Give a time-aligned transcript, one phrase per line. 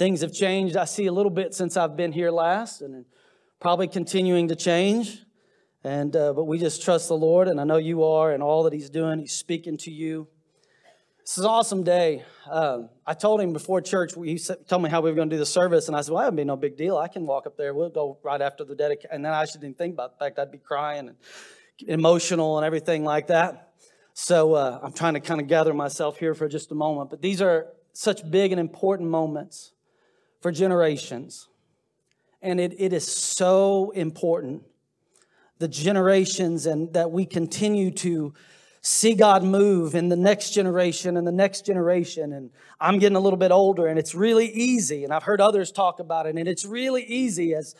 [0.00, 3.04] Things have changed, I see a little bit since I've been here last, and
[3.60, 5.18] probably continuing to change.
[5.84, 8.62] And, uh, but we just trust the Lord, and I know you are, and all
[8.62, 10.26] that He's doing, He's speaking to you.
[11.18, 12.24] This is an awesome day.
[12.50, 15.38] Uh, I told him before church, he told me how we were going to do
[15.38, 16.96] the service, and I said, Well, that would be no big deal.
[16.96, 17.74] I can walk up there.
[17.74, 19.10] We'll go right after the dedication.
[19.12, 21.16] And then I didn't think about the fact I'd be crying and
[21.86, 23.74] emotional and everything like that.
[24.14, 27.10] So uh, I'm trying to kind of gather myself here for just a moment.
[27.10, 29.72] But these are such big and important moments
[30.40, 31.48] for generations.
[32.42, 34.64] And it, it is so important
[35.58, 38.32] the generations and that we continue to
[38.80, 42.32] see God move in the next generation and the next generation.
[42.32, 42.50] And
[42.80, 45.04] I'm getting a little bit older and it's really easy.
[45.04, 46.34] And I've heard others talk about it.
[46.34, 47.74] And it's really easy as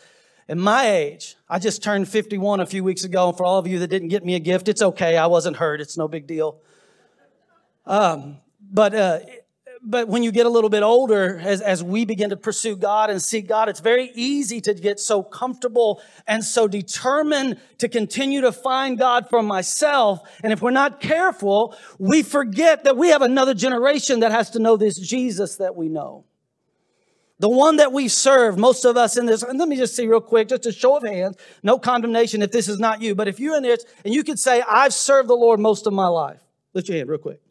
[0.47, 3.29] in my age, I just turned 51 a few weeks ago.
[3.29, 5.17] And for all of you that didn't get me a gift, it's okay.
[5.17, 5.81] I wasn't hurt.
[5.81, 6.59] It's no big deal.
[7.85, 9.19] Um, but uh,
[9.83, 13.09] but when you get a little bit older, as, as we begin to pursue God
[13.09, 18.41] and seek God, it's very easy to get so comfortable and so determined to continue
[18.41, 20.21] to find God for myself.
[20.43, 24.59] And if we're not careful, we forget that we have another generation that has to
[24.59, 26.25] know this Jesus that we know.
[27.39, 30.05] The one that we serve, most of us in this, and let me just see
[30.05, 33.27] real quick, just a show of hands, no condemnation if this is not you, but
[33.27, 36.07] if you're in this and you could say, I've served the Lord most of my
[36.07, 36.39] life,
[36.75, 37.41] lift your hand real quick.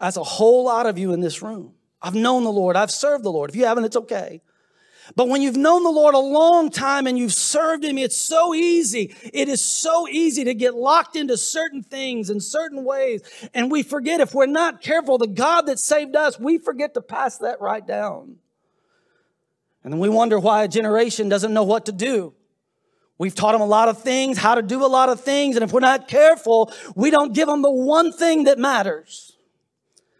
[0.00, 1.72] That's a whole lot of you in this room.
[2.02, 2.76] I've known the Lord.
[2.76, 3.50] I've served the Lord.
[3.50, 4.42] If you haven't, it's okay.
[5.14, 8.54] But when you've known the Lord a long time and you've served Him, it's so
[8.54, 9.14] easy.
[9.32, 13.22] It is so easy to get locked into certain things in certain ways.
[13.54, 17.00] And we forget, if we're not careful, the God that saved us, we forget to
[17.00, 18.36] pass that right down.
[19.84, 22.34] And then we wonder why a generation doesn't know what to do.
[23.18, 25.56] We've taught them a lot of things, how to do a lot of things.
[25.56, 29.35] And if we're not careful, we don't give them the one thing that matters.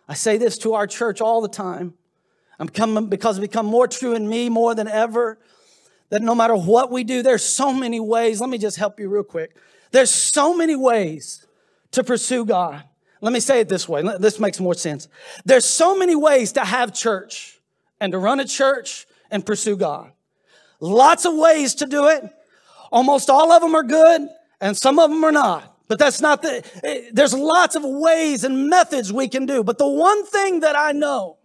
[0.09, 1.95] I say this to our church all the time.
[2.59, 5.39] I'm coming because it become more true in me more than ever.
[6.11, 8.41] That no matter what we do, there's so many ways.
[8.41, 9.57] Let me just help you real quick.
[9.91, 11.47] There's so many ways
[11.93, 12.85] to pursue God.
[13.21, 14.03] Let me say it this way.
[14.19, 15.09] This makes more sense.
[15.45, 17.59] There's so many ways to have church
[18.01, 20.13] and to run a church and pursue God.
[20.81, 22.25] Lots of ways to do it.
[22.93, 24.29] Almost all of them are good
[24.61, 25.76] and some of them are not.
[25.89, 29.63] But that's not the, eh, there's lots of ways and methods we can do.
[29.63, 31.39] But the one thing that I know,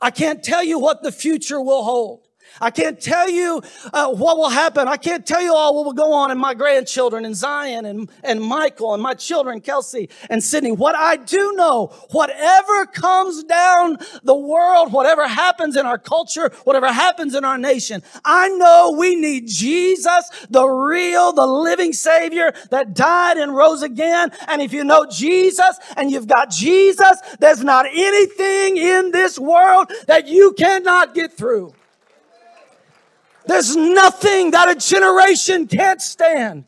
[0.00, 2.28] I can't tell you what the future will hold.
[2.60, 4.88] I can't tell you uh, what will happen.
[4.88, 8.10] I can't tell you all what will go on in my grandchildren and Zion and,
[8.22, 10.72] and Michael and my children, Kelsey and Sydney.
[10.72, 16.92] What I do know, whatever comes down the world, whatever happens in our culture, whatever
[16.92, 22.94] happens in our nation, I know we need Jesus, the real, the living Savior that
[22.94, 24.30] died and rose again.
[24.48, 29.90] And if you know Jesus and you've got Jesus, there's not anything in this world
[30.06, 31.74] that you cannot get through.
[33.46, 36.64] There's nothing that a generation can't stand.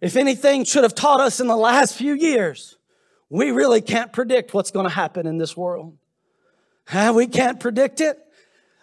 [0.00, 2.76] If anything should have taught us in the last few years,
[3.30, 5.96] we really can't predict what's going to happen in this world.
[6.92, 8.18] And We can't predict it.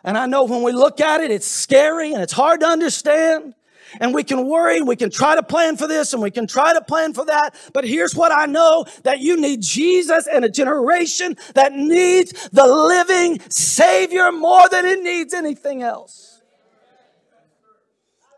[0.03, 3.53] And I know when we look at it, it's scary and it's hard to understand.
[3.99, 6.73] And we can worry, we can try to plan for this and we can try
[6.73, 7.55] to plan for that.
[7.73, 12.65] But here's what I know that you need Jesus and a generation that needs the
[12.65, 16.32] living Savior more than it needs anything else.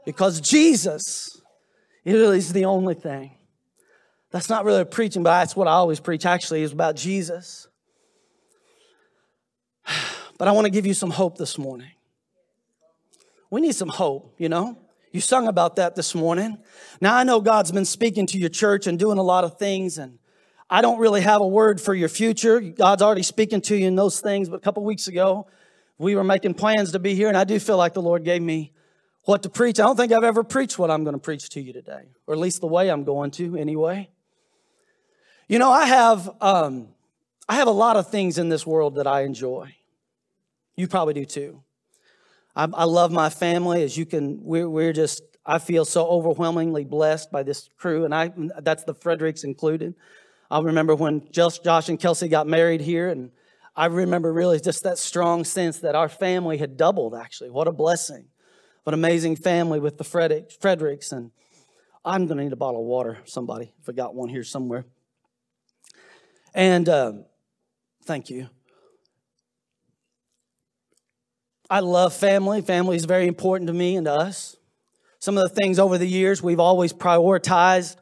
[0.06, 1.42] Because Jesus
[2.04, 3.32] is the only thing.
[4.32, 6.26] That's not really preaching, but that's what I always preach.
[6.26, 7.68] Actually, is about Jesus.
[10.38, 11.92] But I want to give you some hope this morning.
[13.50, 14.78] We need some hope, you know?
[15.14, 16.58] You sung about that this morning.
[17.00, 19.98] Now I know God's been speaking to your church and doing a lot of things,
[19.98, 20.20] and
[20.70, 22.60] I don't really have a word for your future.
[22.60, 25.48] God's already speaking to you in those things, but a couple weeks ago,
[25.98, 28.42] we were making plans to be here, and I do feel like the Lord gave
[28.42, 28.74] me
[29.26, 29.80] what to preach.
[29.80, 32.34] I don't think I've ever preached what I'm going to preach to you today, or
[32.34, 34.10] at least the way I'm going to anyway.
[35.48, 36.90] You know, I have um,
[37.48, 39.76] I have a lot of things in this world that I enjoy.
[40.76, 41.62] You probably do too.
[42.56, 44.44] I, I love my family, as you can.
[44.44, 45.22] We're, we're just.
[45.48, 48.32] I feel so overwhelmingly blessed by this crew, and I
[48.62, 49.94] that's the Fredericks included.
[50.50, 53.30] I remember when just Josh and Kelsey got married here, and
[53.76, 57.14] I remember really just that strong sense that our family had doubled.
[57.14, 58.26] Actually, what a blessing!
[58.86, 61.12] An amazing family with the Fredericks.
[61.12, 61.32] And
[62.04, 63.74] I'm going to need a bottle of water, somebody.
[63.82, 64.86] Forgot one here somewhere.
[66.54, 67.14] And uh,
[68.06, 68.50] thank you.
[71.70, 72.62] I love family.
[72.62, 74.56] Family is very important to me and to us.
[75.18, 77.96] Some of the things over the years, we've always prioritized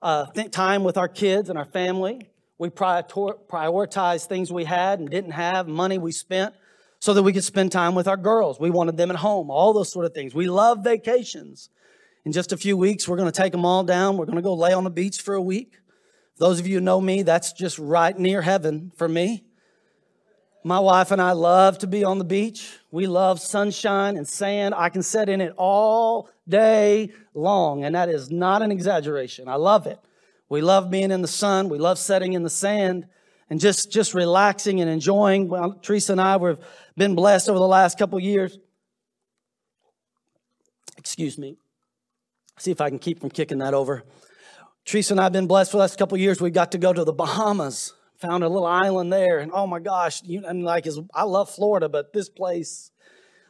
[0.00, 2.30] uh, time with our kids and our family.
[2.56, 6.54] We prioritized things we had and didn't have, money we spent
[7.02, 8.60] so that we could spend time with our girls.
[8.60, 10.36] We wanted them at home, all those sort of things.
[10.36, 11.68] We love vacations.
[12.24, 14.16] In just a few weeks, we're going to take them all down.
[14.16, 15.80] We're going to go lay on the beach for a week.
[16.36, 19.42] Those of you who know me, that's just right near heaven for me.
[20.62, 22.78] My wife and I love to be on the beach.
[22.92, 24.72] We love sunshine and sand.
[24.72, 29.48] I can sit in it all day long, and that is not an exaggeration.
[29.48, 29.98] I love it.
[30.48, 31.68] We love being in the sun.
[31.68, 33.08] We love sitting in the sand
[33.52, 35.46] and just, just relaxing and enjoying.
[35.46, 36.58] Well, Teresa and I have
[36.96, 38.58] been blessed over the last couple years.
[40.96, 41.56] Excuse me.
[42.58, 44.04] See if I can keep from kicking that over.
[44.84, 46.40] Teresa and I have been blessed for the last couple years.
[46.40, 47.92] We got to go to the Bahamas
[48.22, 51.88] found a little island there, and oh my gosh, you, and like I love Florida,
[51.88, 52.92] but this place,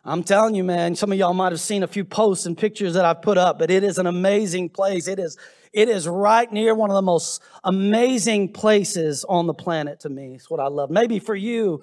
[0.02, 2.94] I'm telling you, man, some of y'all might have seen a few posts and pictures
[2.94, 5.08] that I've put up, but it is an amazing place.
[5.08, 5.36] It is,
[5.74, 10.36] it is right near one of the most amazing places on the planet to me.
[10.36, 10.90] It's what I love.
[10.90, 11.82] Maybe for you,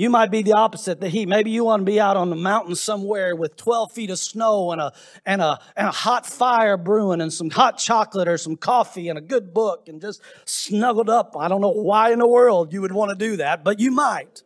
[0.00, 1.28] you might be the opposite, the heat.
[1.28, 4.72] Maybe you want to be out on the mountain somewhere with 12 feet of snow
[4.72, 4.94] and a,
[5.26, 9.18] and a, and a hot fire brewing and some hot chocolate or some coffee and
[9.18, 11.36] a good book and just snuggled up.
[11.38, 13.90] I don't know why in the world you would want to do that, but you
[13.90, 14.42] might.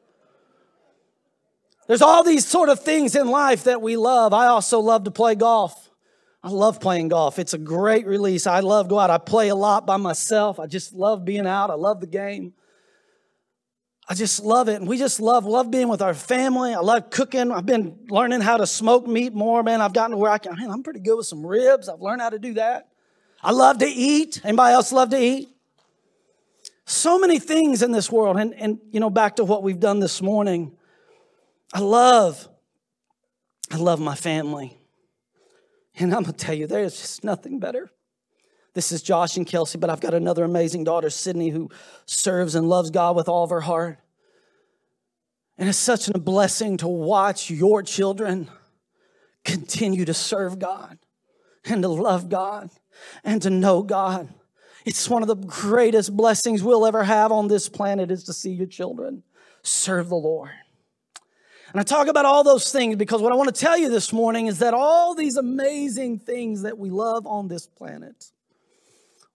[1.87, 4.33] There's all these sort of things in life that we love.
[4.33, 5.89] I also love to play golf.
[6.43, 7.39] I love playing golf.
[7.39, 8.49] It's a great release.
[8.49, 9.11] I love go out.
[9.11, 10.59] I play a lot by myself.
[10.59, 11.71] I just love being out.
[11.71, 12.55] I love the game.
[14.07, 14.75] I just love it.
[14.75, 16.75] And we just love, love being with our family.
[16.75, 17.51] I love cooking.
[17.51, 19.81] I've been learning how to smoke meat more, man.
[19.81, 21.89] I've gotten to where I can, man, I'm pretty good with some ribs.
[21.89, 22.89] I've learned how to do that.
[23.43, 24.41] I love to eat.
[24.45, 25.49] Anybody else love to eat?
[26.85, 28.37] So many things in this world.
[28.37, 30.77] And, and you know, back to what we've done this morning.
[31.73, 32.47] I love,
[33.71, 34.77] I love my family.
[35.97, 37.91] And I'm to tell you, there's just nothing better.
[38.75, 41.71] This is Josh and Kelsey, but I've got another amazing daughter, Sydney, who
[42.07, 43.99] serves and loves God with all of her heart.
[45.57, 48.51] And it's such a blessing to watch your children
[49.45, 50.99] continue to serve God
[51.65, 52.71] and to love God
[53.23, 54.29] and to know God.
[54.85, 58.51] It's one of the greatest blessings we'll ever have on this planet is to see
[58.51, 59.23] your children
[59.63, 60.51] serve the Lord.
[61.71, 64.13] And I talk about all those things because what I want to tell you this
[64.13, 68.33] morning is that all these amazing things that we love on this planet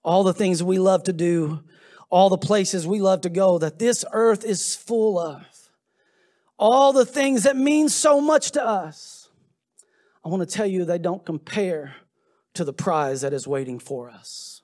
[0.04, 1.62] all the things we love to do,
[2.10, 5.44] all the places we love to go that this earth is full of,
[6.58, 9.30] all the things that mean so much to us.
[10.24, 11.96] I want to tell you they don't compare
[12.56, 14.62] to the prize that is waiting for us.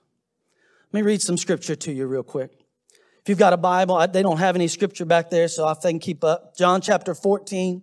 [0.92, 2.52] Let me read some scripture to you real quick.
[3.22, 6.00] If you've got a Bible, they don't have any scripture back there, so I can
[6.00, 6.56] keep up.
[6.56, 7.82] John chapter 14.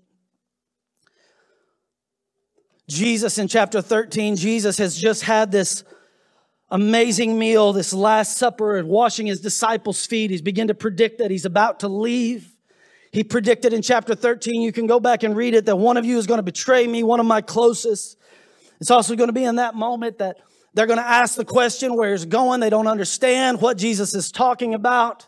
[2.88, 5.82] Jesus in chapter 13, Jesus has just had this
[6.72, 10.30] amazing meal, this Last Supper, and washing his disciples' feet.
[10.30, 12.56] He's begun to predict that he's about to leave.
[13.12, 16.06] He predicted in chapter 13, you can go back and read it, that one of
[16.06, 18.16] you is going to betray me, one of my closest.
[18.80, 20.38] It's also going to be in that moment that
[20.72, 22.60] they're going to ask the question, where's going?
[22.60, 25.26] They don't understand what Jesus is talking about.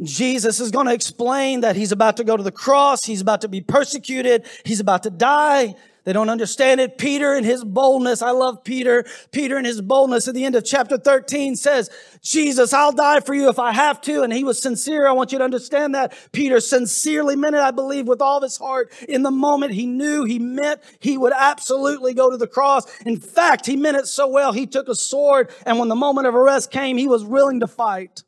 [0.00, 3.04] Jesus is going to explain that he's about to go to the cross.
[3.04, 4.46] He's about to be persecuted.
[4.64, 5.74] He's about to die.
[6.04, 6.98] They don't understand it.
[6.98, 9.04] Peter in his boldness, I love Peter.
[9.32, 11.90] Peter in his boldness at the end of chapter 13 says,
[12.22, 14.22] Jesus, I'll die for you if I have to.
[14.22, 15.06] And he was sincere.
[15.06, 16.16] I want you to understand that.
[16.32, 18.92] Peter sincerely meant it, I believe, with all his heart.
[19.08, 22.86] In the moment he knew he meant he would absolutely go to the cross.
[23.00, 25.50] In fact, he meant it so well, he took a sword.
[25.66, 28.22] And when the moment of arrest came, he was willing to fight.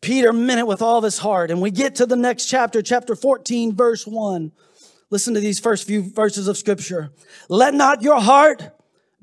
[0.00, 1.50] Peter meant it with all his heart.
[1.50, 4.52] And we get to the next chapter, chapter 14, verse 1.
[5.10, 7.12] Listen to these first few verses of scripture.
[7.48, 8.62] Let not your heart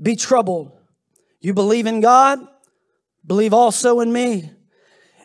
[0.02, 0.72] be troubled.
[1.42, 2.40] You believe in God,
[3.26, 4.52] believe also in me.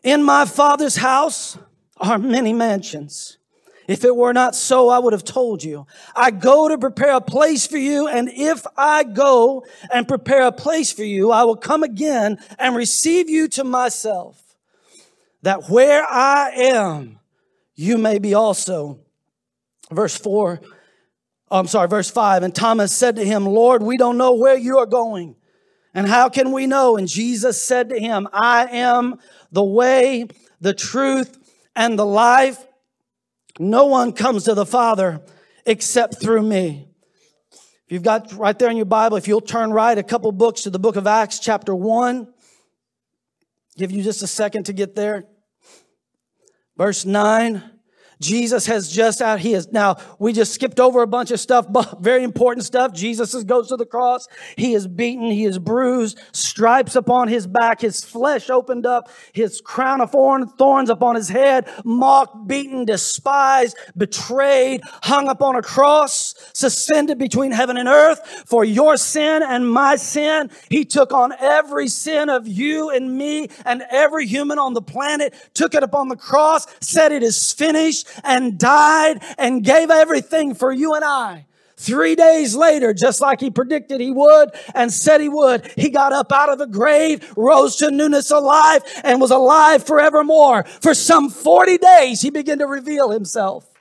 [0.03, 1.59] In my father's house
[1.97, 3.38] are many mansions.
[3.87, 5.87] If it were not so, I would have told you.
[6.15, 10.53] I go to prepare a place for you, and if I go and prepare a
[10.53, 14.57] place for you, I will come again and receive you to myself,
[15.43, 17.21] that where I am,
[17.77, 19.00] you may be also
[19.90, 20.61] Verse 4,
[21.50, 22.42] I'm sorry, verse 5.
[22.42, 25.37] And Thomas said to him, Lord, we don't know where you are going.
[25.95, 26.97] And how can we know?
[26.97, 29.18] And Jesus said to him, I am
[29.50, 30.26] the way,
[30.61, 31.38] the truth,
[31.75, 32.64] and the life.
[33.59, 35.23] No one comes to the Father
[35.64, 36.88] except through me.
[37.52, 40.62] If you've got right there in your Bible, if you'll turn right a couple books
[40.62, 42.28] to the book of Acts, chapter 1,
[43.78, 45.25] give you just a second to get there.
[46.76, 47.78] Verse 9.
[48.21, 51.67] Jesus has just out, he is now, we just skipped over a bunch of stuff,
[51.71, 52.93] but very important stuff.
[52.93, 54.27] Jesus goes to the cross.
[54.57, 55.31] He is beaten.
[55.31, 60.91] He is bruised, stripes upon his back, his flesh opened up, his crown of thorns
[60.91, 67.89] upon his head, mocked, beaten, despised, betrayed, hung upon a cross, suspended between heaven and
[67.89, 70.51] earth for your sin and my sin.
[70.69, 75.35] He took on every sin of you and me and every human on the planet,
[75.55, 80.73] took it upon the cross, said it is finished and died and gave everything for
[80.73, 81.47] you and I.
[81.77, 86.12] Three days later, just like he predicted he would and said he would, he got
[86.12, 90.65] up out of the grave, rose to newness alive, and was alive forevermore.
[90.65, 93.78] For some 40 days, he began to reveal himself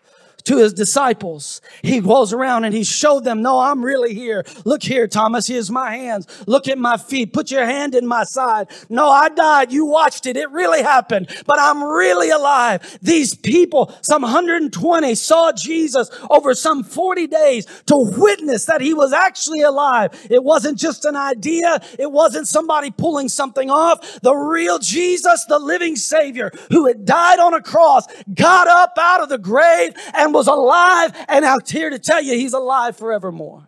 [0.47, 1.61] to his disciples.
[1.83, 4.45] He goes around and he showed them, no, I'm really here.
[4.63, 5.47] Look here, Thomas.
[5.47, 6.25] Here's my hands.
[6.47, 7.33] Look at my feet.
[7.33, 8.69] Put your hand in my side.
[8.89, 9.73] No, I died.
[9.73, 10.37] You watched it.
[10.37, 12.97] It really happened, but I'm really alive.
[13.01, 19.11] These people, some 120 saw Jesus over some 40 days to witness that he was
[19.11, 20.27] actually alive.
[20.29, 21.81] It wasn't just an idea.
[21.99, 24.21] It wasn't somebody pulling something off.
[24.21, 29.21] The real Jesus, the living savior who had died on a cross, got up out
[29.21, 33.67] of the grave and was alive, and I'm here to tell you he's alive forevermore.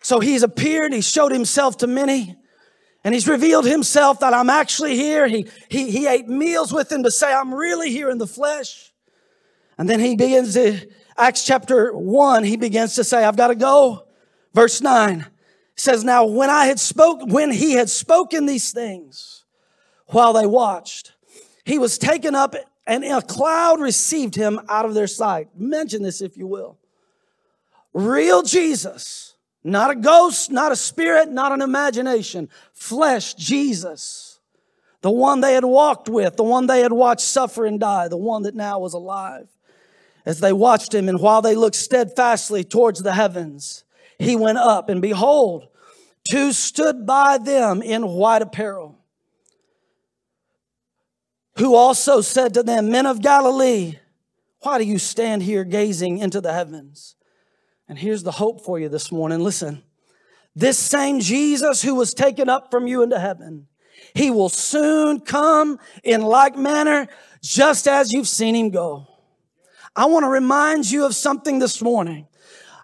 [0.00, 2.36] So he's appeared, he showed himself to many,
[3.02, 5.26] and he's revealed himself that I'm actually here.
[5.26, 8.92] He, he, he ate meals with him to say, I'm really here in the flesh.
[9.76, 10.78] And then he begins to,
[11.18, 14.06] Acts chapter 1, he begins to say, I've got to go.
[14.54, 15.26] Verse 9
[15.74, 19.44] says, Now when I had spoke, when he had spoken these things
[20.06, 21.12] while they watched,
[21.64, 22.54] he was taken up
[22.90, 25.48] and a cloud received him out of their sight.
[25.56, 26.76] Mention this if you will.
[27.94, 34.40] Real Jesus, not a ghost, not a spirit, not an imagination, flesh Jesus.
[35.02, 38.16] The one they had walked with, the one they had watched suffer and die, the
[38.16, 39.46] one that now was alive.
[40.26, 43.84] As they watched him, and while they looked steadfastly towards the heavens,
[44.18, 45.68] he went up, and behold,
[46.28, 48.99] two stood by them in white apparel
[51.60, 53.98] who also said to them, Men of Galilee,
[54.62, 57.16] why do you stand here gazing into the heavens?
[57.86, 59.40] And here's the hope for you this morning.
[59.40, 59.82] Listen,
[60.56, 63.66] this same Jesus who was taken up from you into heaven,
[64.14, 67.08] he will soon come in like manner,
[67.42, 69.06] just as you've seen him go.
[69.94, 72.26] I want to remind you of something this morning.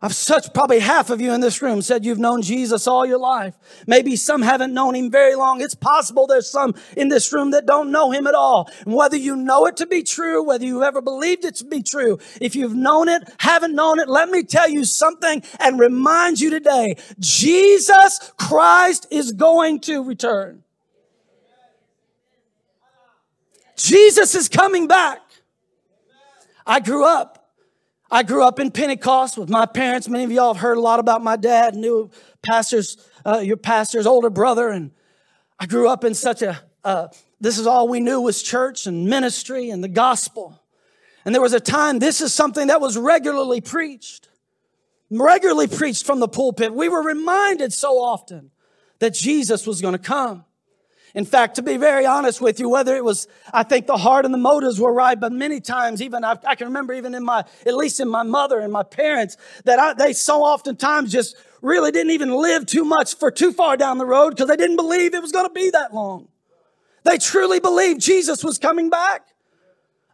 [0.03, 3.19] I've such probably half of you in this room said you've known Jesus all your
[3.19, 3.55] life.
[3.87, 5.63] Maybe some haven't known him very long.
[5.63, 8.71] It's possible there's some in this room that don't know him at all.
[8.85, 11.83] And whether you know it to be true, whether you've ever believed it to be
[11.83, 16.41] true, if you've known it, haven't known it, let me tell you something and remind
[16.41, 16.97] you today.
[17.19, 20.63] Jesus Christ is going to return.
[23.77, 25.21] Jesus is coming back.
[26.67, 27.36] I grew up
[28.11, 30.09] I grew up in Pentecost with my parents.
[30.09, 32.11] Many of y'all have heard a lot about my dad, knew
[32.43, 34.69] pastors, uh, your pastor's older brother.
[34.69, 34.93] And
[35.59, 37.09] I grew up in such a, uh,
[37.41, 40.63] this is all we knew was church and ministry and the gospel.
[41.25, 44.29] And there was a time, this is something that was regularly preached,
[45.11, 46.73] regularly preached from the pulpit.
[46.73, 48.53] We were reminded so often
[49.01, 50.45] that Jesus was going to come.
[51.17, 54.27] In fact, to be very honest with you, whether it was, I think the heart
[54.27, 57.25] and the motives were right, but many times, even I, I can remember even in
[57.25, 61.35] my, at least in my mother and my parents, that I, they so oftentimes just
[61.63, 64.77] really didn't even live too much for too far down the road because they didn't
[64.77, 66.29] believe it was going to be that long.
[67.05, 69.27] They truly believed Jesus was coming back.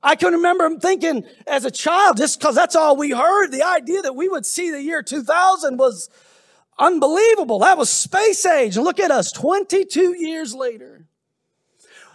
[0.05, 4.03] I can remember thinking as a child, just because that's all we heard, the idea
[4.03, 6.09] that we would see the year 2000 was,
[6.79, 7.61] Unbelievable.
[7.61, 8.76] That was space age.
[8.76, 11.07] Look at us 22 years later.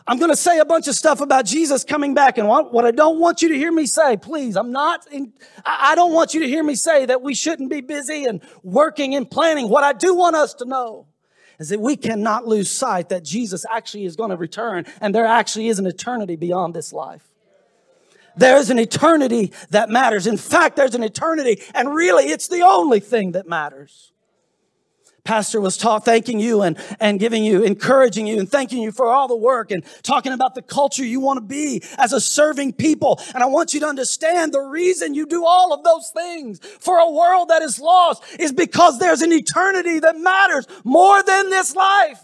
[0.09, 2.37] I'm going to say a bunch of stuff about Jesus coming back.
[2.37, 5.33] And what, what I don't want you to hear me say, please, I'm not, in,
[5.65, 9.15] I don't want you to hear me say that we shouldn't be busy and working
[9.15, 9.67] and planning.
[9.67, 11.07] What I do want us to know
[11.59, 15.25] is that we cannot lose sight that Jesus actually is going to return and there
[15.25, 17.27] actually is an eternity beyond this life.
[18.37, 20.27] There's an eternity that matters.
[20.27, 24.13] In fact, there's an eternity and really it's the only thing that matters
[25.27, 29.07] pastor was taught thanking you and, and giving you, encouraging you and thanking you for
[29.07, 32.71] all the work and talking about the culture you want to be as a serving
[32.71, 33.19] people.
[33.35, 36.97] And I want you to understand the reason you do all of those things for
[36.97, 41.75] a world that is lost is because there's an eternity that matters more than this
[41.75, 42.21] life.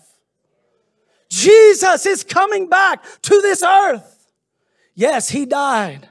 [1.30, 4.32] Jesus is coming back to this earth.
[4.96, 6.08] Yes, he died.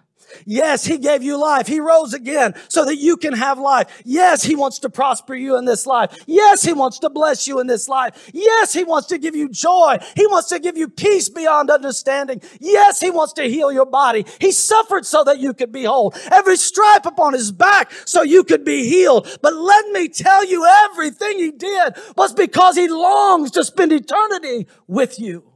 [0.47, 1.67] Yes, He gave you life.
[1.67, 4.03] He rose again so that you can have life.
[4.05, 6.17] Yes, He wants to prosper you in this life.
[6.27, 8.31] Yes, He wants to bless you in this life.
[8.33, 9.99] Yes, He wants to give you joy.
[10.17, 12.41] He wants to give you peace beyond understanding.
[12.61, 14.25] Yes, He wants to heal your body.
[14.41, 16.15] He suffered so that you could be whole.
[16.31, 19.39] Every stripe upon His back so you could be healed.
[19.43, 24.67] But let me tell you, everything He did was because He longs to spend eternity
[24.87, 25.52] with you.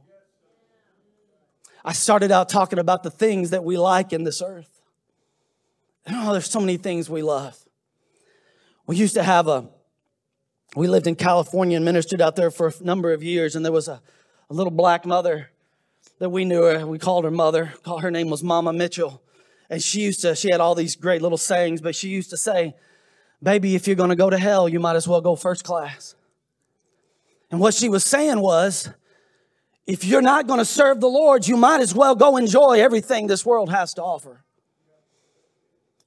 [1.87, 4.81] I started out talking about the things that we like in this earth.
[6.09, 7.57] Oh, there's so many things we love.
[8.85, 9.69] We used to have a,
[10.75, 13.71] we lived in California and ministered out there for a number of years, and there
[13.71, 14.01] was a,
[14.49, 15.49] a little black mother
[16.19, 16.85] that we knew her.
[16.85, 17.73] We called her mother.
[17.85, 19.21] Her name was Mama Mitchell.
[19.69, 22.37] And she used to, she had all these great little sayings, but she used to
[22.37, 22.75] say,
[23.41, 26.15] Baby, if you're going to go to hell, you might as well go first class.
[27.49, 28.89] And what she was saying was,
[29.87, 33.27] if you're not going to serve the Lord, you might as well go enjoy everything
[33.27, 34.43] this world has to offer.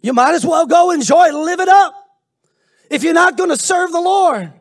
[0.02, 1.94] You might as well go enjoy, live it up.
[2.90, 4.52] If you're not going to serve the Lord,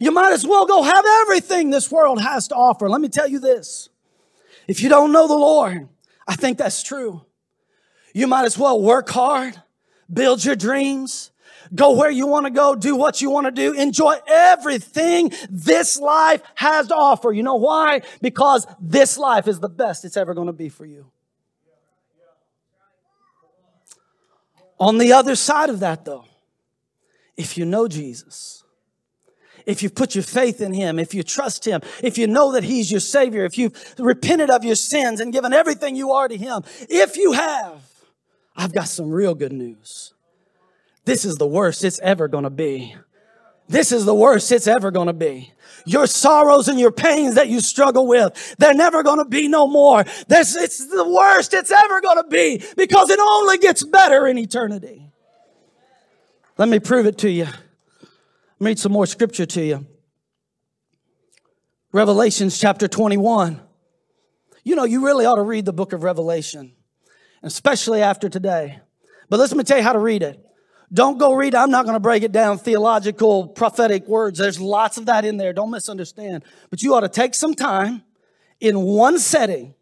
[0.00, 2.88] you might as well go have everything this world has to offer.
[2.88, 3.90] Let me tell you this.
[4.66, 5.88] If you don't know the Lord,
[6.26, 7.24] I think that's true.
[8.14, 9.60] You might as well work hard,
[10.12, 11.30] build your dreams,
[11.74, 15.98] Go where you want to go, do what you want to do, enjoy everything this
[15.98, 17.32] life has to offer.
[17.32, 18.02] You know why?
[18.20, 21.10] Because this life is the best it's ever going to be for you.
[24.78, 26.24] On the other side of that, though,
[27.36, 28.62] if you know Jesus,
[29.64, 32.62] if you've put your faith in Him, if you trust Him, if you know that
[32.62, 36.36] He's your Savior, if you've repented of your sins and given everything you are to
[36.36, 37.82] Him, if you have,
[38.54, 40.12] I've got some real good news.
[41.06, 42.94] This is the worst it's ever gonna be.
[43.68, 45.52] This is the worst it's ever gonna be.
[45.86, 50.04] Your sorrows and your pains that you struggle with, they're never gonna be no more.
[50.26, 55.08] This, it's the worst it's ever gonna be because it only gets better in eternity.
[56.58, 57.46] Let me prove it to you.
[58.58, 59.86] Read some more scripture to you.
[61.92, 63.60] Revelations chapter 21.
[64.64, 66.72] You know, you really ought to read the book of Revelation,
[67.44, 68.80] especially after today.
[69.28, 70.45] But let me tell you how to read it.
[70.92, 74.38] Don't go read, I'm not going to break it down theological, prophetic words.
[74.38, 75.52] There's lots of that in there.
[75.52, 76.44] Don't misunderstand.
[76.70, 78.02] But you ought to take some time
[78.60, 79.74] in one setting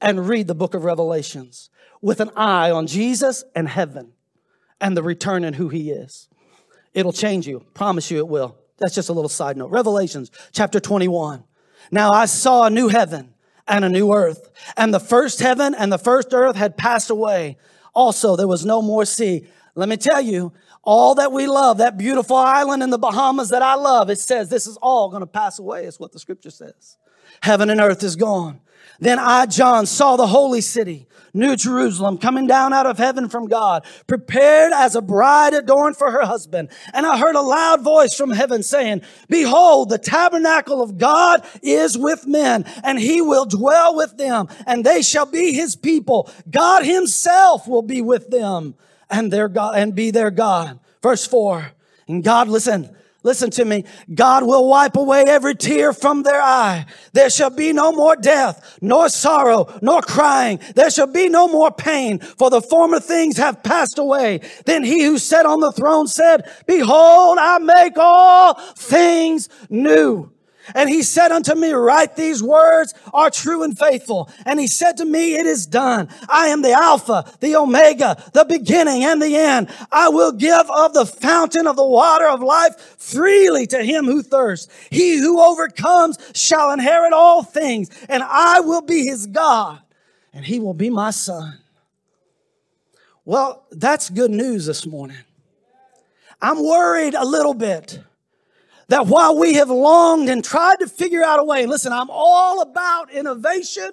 [0.00, 4.12] and read the book of Revelations with an eye on Jesus and heaven
[4.80, 6.28] and the return and who he is.
[6.94, 7.64] It'll change you.
[7.74, 8.56] Promise you it will.
[8.78, 9.70] That's just a little side note.
[9.70, 11.44] Revelations chapter 21.
[11.90, 13.34] Now I saw a new heaven
[13.66, 17.58] and a new earth, and the first heaven and the first earth had passed away.
[17.94, 19.46] Also, there was no more sea.
[19.78, 23.62] Let me tell you, all that we love, that beautiful island in the Bahamas that
[23.62, 26.50] I love, it says this is all going to pass away, is what the scripture
[26.50, 26.96] says.
[27.42, 28.58] Heaven and earth is gone.
[28.98, 33.46] Then I, John, saw the holy city, New Jerusalem, coming down out of heaven from
[33.46, 36.70] God, prepared as a bride adorned for her husband.
[36.92, 41.96] And I heard a loud voice from heaven saying, Behold, the tabernacle of God is
[41.96, 46.28] with men, and he will dwell with them, and they shall be his people.
[46.50, 48.74] God himself will be with them
[49.10, 50.78] and their God and be their God.
[51.02, 51.72] Verse four.
[52.06, 53.84] And God, listen, listen to me.
[54.14, 56.86] God will wipe away every tear from their eye.
[57.12, 60.60] There shall be no more death, nor sorrow, nor crying.
[60.74, 64.40] There shall be no more pain, for the former things have passed away.
[64.64, 70.32] Then he who sat on the throne said, Behold, I make all things new.
[70.74, 74.30] And he said unto me, write these words are true and faithful.
[74.44, 76.08] And he said to me, it is done.
[76.28, 79.68] I am the Alpha, the Omega, the beginning and the end.
[79.90, 84.22] I will give of the fountain of the water of life freely to him who
[84.22, 84.72] thirsts.
[84.90, 89.80] He who overcomes shall inherit all things and I will be his God
[90.32, 91.58] and he will be my son.
[93.24, 95.18] Well, that's good news this morning.
[96.40, 98.00] I'm worried a little bit
[98.88, 102.62] that while we have longed and tried to figure out a way, listen, I'm all
[102.62, 103.90] about innovation.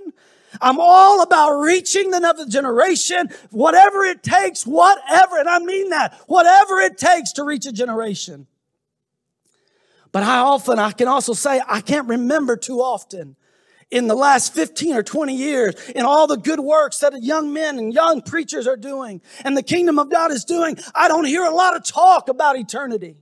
[0.62, 6.18] I'm all about reaching the next generation, whatever it takes, whatever, and I mean that,
[6.28, 8.48] whatever it takes to reach a generation.
[10.14, 13.36] But I often, I can also say, I can't remember too often
[13.92, 17.78] in the last 15 or 20 years in all the good works that young men
[17.78, 20.78] and young preachers are doing and the kingdom of God is doing.
[20.96, 23.18] I don't hear a lot of talk about eternity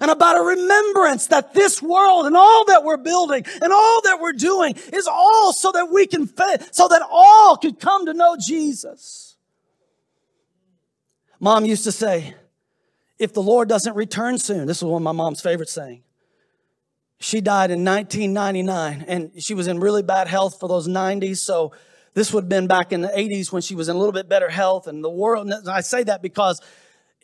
[0.00, 4.20] and about a remembrance that this world and all that we're building and all that
[4.20, 6.26] we're doing is all so that we can
[6.72, 9.36] so that all could come to know Jesus.
[11.38, 12.34] Mom used to say,
[13.18, 16.02] if the Lord doesn't return soon, this was one of my mom's favorite saying.
[17.18, 21.38] She died in 1999 and she was in really bad health for those 90s.
[21.38, 21.72] So
[22.16, 24.26] This would have been back in the 80s when she was in a little bit
[24.26, 25.50] better health and the world.
[25.50, 26.62] And I say that because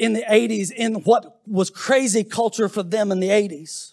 [0.03, 3.93] in the 80s, in what was crazy culture for them in the 80s,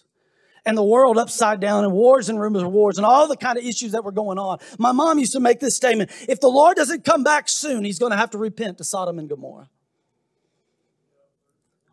[0.66, 3.56] and the world upside down and wars and rumors of wars and all the kind
[3.56, 4.58] of issues that were going on.
[4.76, 8.00] My mom used to make this statement if the Lord doesn't come back soon, he's
[8.00, 9.70] going to have to repent to Sodom and Gomorrah.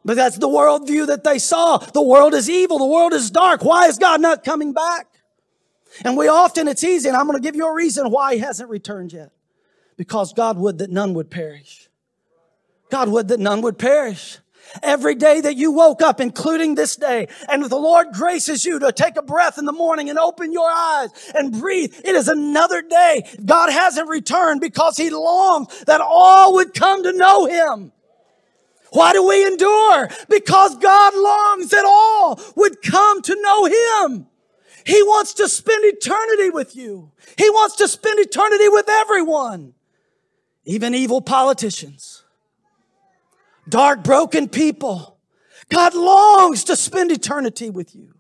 [0.04, 1.78] But that's the worldview that they saw.
[1.78, 2.80] The world is evil.
[2.80, 3.64] The world is dark.
[3.64, 5.06] Why is God not coming back?
[6.04, 8.40] And we often, it's easy, and I'm going to give you a reason why he
[8.40, 9.32] hasn't returned yet.
[9.96, 11.87] Because God would that none would perish.
[12.90, 14.40] God would that none would perish.
[14.84, 18.92] Every day that you woke up, including this day, and the Lord graces you to
[18.92, 22.82] take a breath in the morning and open your eyes and breathe, it is another
[22.82, 23.24] day.
[23.44, 27.94] God hasn't returned because He longs that all would come to know Him.
[28.92, 30.10] Why do we endure?
[30.30, 34.28] Because God longs that all would come to know Him.
[34.86, 37.12] He wants to spend eternity with you.
[37.38, 39.74] He wants to spend eternity with everyone,
[40.64, 42.24] even evil politicians,
[43.70, 45.18] dark, broken people.
[45.70, 48.14] God longs to spend eternity with you.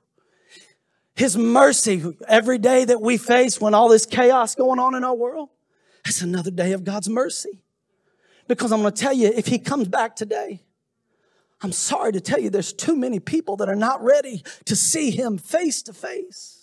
[1.15, 5.15] His mercy, every day that we face when all this chaos going on in our
[5.15, 5.49] world,
[6.03, 7.62] that's another day of God's mercy.
[8.47, 10.62] Because I'm going to tell you, if He comes back today,
[11.62, 15.10] I'm sorry to tell you, there's too many people that are not ready to see
[15.10, 16.56] him face to face.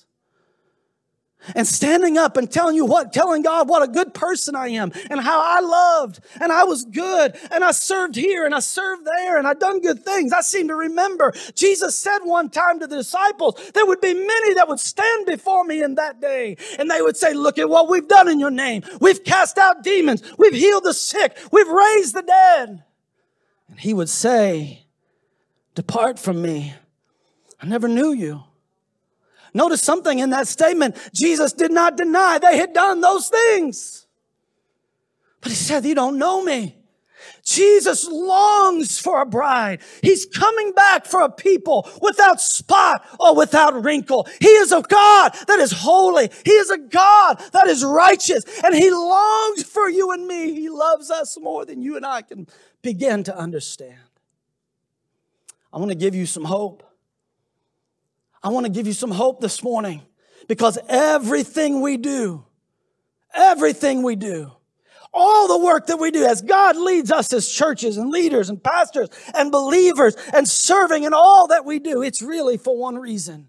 [1.55, 4.93] And standing up and telling you what, telling God what a good person I am
[5.11, 9.05] and how I loved and I was good and I served here and I served
[9.05, 10.33] there and I done good things.
[10.33, 14.55] I seem to remember Jesus said one time to the disciples, there would be many
[14.55, 17.89] that would stand before me in that day and they would say, look at what
[17.89, 18.83] we've done in your name.
[19.01, 20.23] We've cast out demons.
[20.39, 21.37] We've healed the sick.
[21.53, 22.85] We've raised the dead.
[23.69, 24.85] And he would say,
[25.75, 26.75] Depart from me.
[27.61, 28.45] I never knew you.
[29.55, 30.97] Notice something in that statement.
[31.15, 34.07] Jesus did not deny they had done those things.
[35.41, 36.77] But he said, You don't know me.
[37.45, 39.81] Jesus longs for a bride.
[40.03, 44.27] He's coming back for a people without spot or without wrinkle.
[44.41, 46.31] He is a God that is holy.
[46.45, 50.55] He is a God that is righteous and he longs for you and me.
[50.55, 52.47] He loves us more than you and I can
[52.83, 53.99] begin to understand.
[55.73, 56.83] I want to give you some hope.
[58.45, 60.03] I want to give you some hope this morning
[60.49, 62.45] because everything we do,
[63.35, 64.53] everything we do,
[65.15, 68.63] all the work that we do as God leads us as churches and leaders and
[68.63, 73.49] pastors and believers and serving and all that we do, it's really for one reason.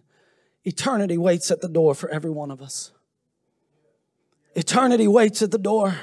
[0.64, 2.92] Eternity waits at the door for every one of us.
[4.56, 5.98] Eternity waits at the door.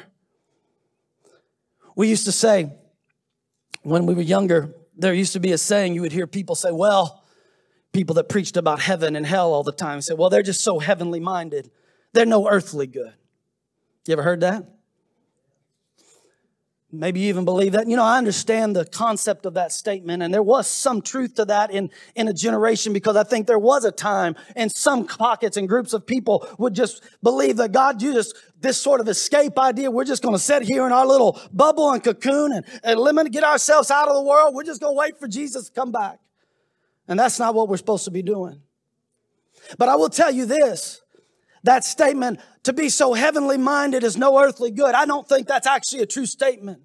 [1.96, 2.72] We used to say
[3.82, 6.70] when we were younger, there used to be a saying you would hear people say,
[6.70, 7.21] well,
[7.92, 10.78] people that preached about heaven and hell all the time said, well, they're just so
[10.78, 11.70] heavenly minded.
[12.12, 13.12] They're no earthly good.
[14.06, 14.66] You ever heard that?
[16.94, 17.88] Maybe you even believe that.
[17.88, 21.46] You know, I understand the concept of that statement, and there was some truth to
[21.46, 25.56] that in, in a generation because I think there was a time in some pockets
[25.56, 29.58] and groups of people would just believe that God, you just, this sort of escape
[29.58, 33.00] idea, we're just going to sit here in our little bubble and cocoon and, and
[33.00, 34.54] limit, get ourselves out of the world.
[34.54, 36.18] We're just going to wait for Jesus to come back.
[37.08, 38.62] And that's not what we're supposed to be doing.
[39.78, 41.02] But I will tell you this
[41.64, 44.94] that statement, to be so heavenly minded is no earthly good.
[44.94, 46.82] I don't think that's actually a true statement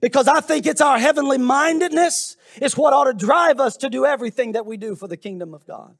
[0.00, 4.04] because I think it's our heavenly mindedness is what ought to drive us to do
[4.04, 5.96] everything that we do for the kingdom of God.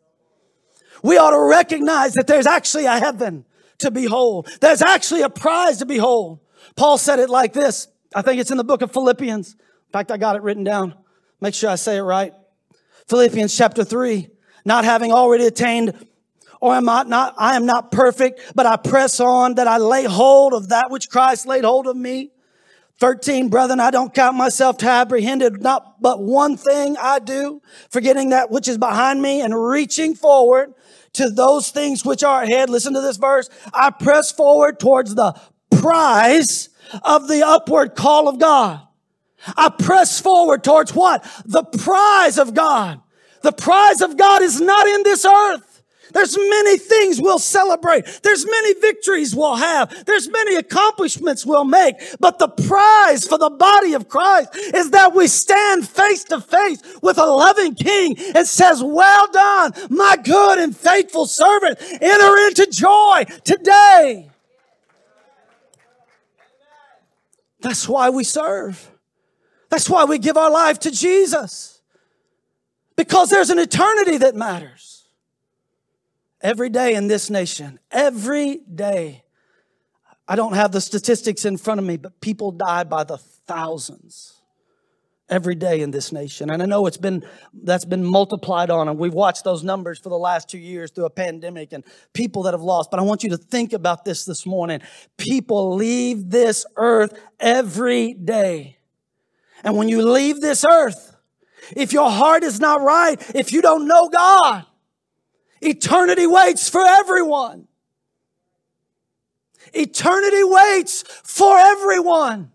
[1.02, 3.44] We ought to recognize that there's actually a heaven
[3.78, 4.48] to behold.
[4.60, 6.38] There's actually a prize to behold.
[6.76, 7.88] Paul said it like this.
[8.14, 9.52] I think it's in the book of Philippians.
[9.52, 10.94] In fact, I got it written down.
[11.40, 12.34] Make sure I say it right.
[13.08, 14.28] Philippians chapter three.
[14.64, 16.06] Not having already attained
[16.62, 20.04] or am I not, I am not perfect, but I press on that I lay
[20.04, 22.30] hold of that which Christ laid hold of me.
[23.00, 27.60] 13, brethren, I don't count myself to have apprehended not but one thing I do,
[27.90, 30.72] forgetting that which is behind me and reaching forward
[31.14, 32.70] to those things which are ahead.
[32.70, 33.50] Listen to this verse.
[33.74, 35.34] I press forward towards the
[35.72, 36.68] prize
[37.02, 38.86] of the upward call of God.
[39.56, 41.22] I press forward towards what?
[41.44, 43.00] The prize of God.
[43.42, 45.68] The prize of God is not in this earth.
[46.12, 48.20] There's many things we'll celebrate.
[48.22, 50.04] There's many victories we'll have.
[50.04, 51.96] There's many accomplishments we'll make.
[52.20, 56.82] But the prize for the body of Christ is that we stand face to face
[57.02, 61.78] with a loving King and says, well done, my good and faithful servant.
[61.80, 64.28] Enter into joy today.
[67.60, 68.91] That's why we serve.
[69.72, 71.80] That's why we give our life to Jesus.
[72.94, 75.06] Because there's an eternity that matters.
[76.42, 79.24] Every day in this nation, every day,
[80.28, 84.42] I don't have the statistics in front of me, but people die by the thousands
[85.30, 86.50] every day in this nation.
[86.50, 90.10] And I know it's been that's been multiplied on and we've watched those numbers for
[90.10, 91.82] the last 2 years through a pandemic and
[92.12, 92.90] people that have lost.
[92.90, 94.82] But I want you to think about this this morning.
[95.16, 98.76] People leave this earth every day.
[99.64, 101.16] And when you leave this earth,
[101.76, 104.66] if your heart is not right, if you don't know God,
[105.60, 107.68] eternity waits for everyone.
[109.72, 112.50] Eternity waits for everyone.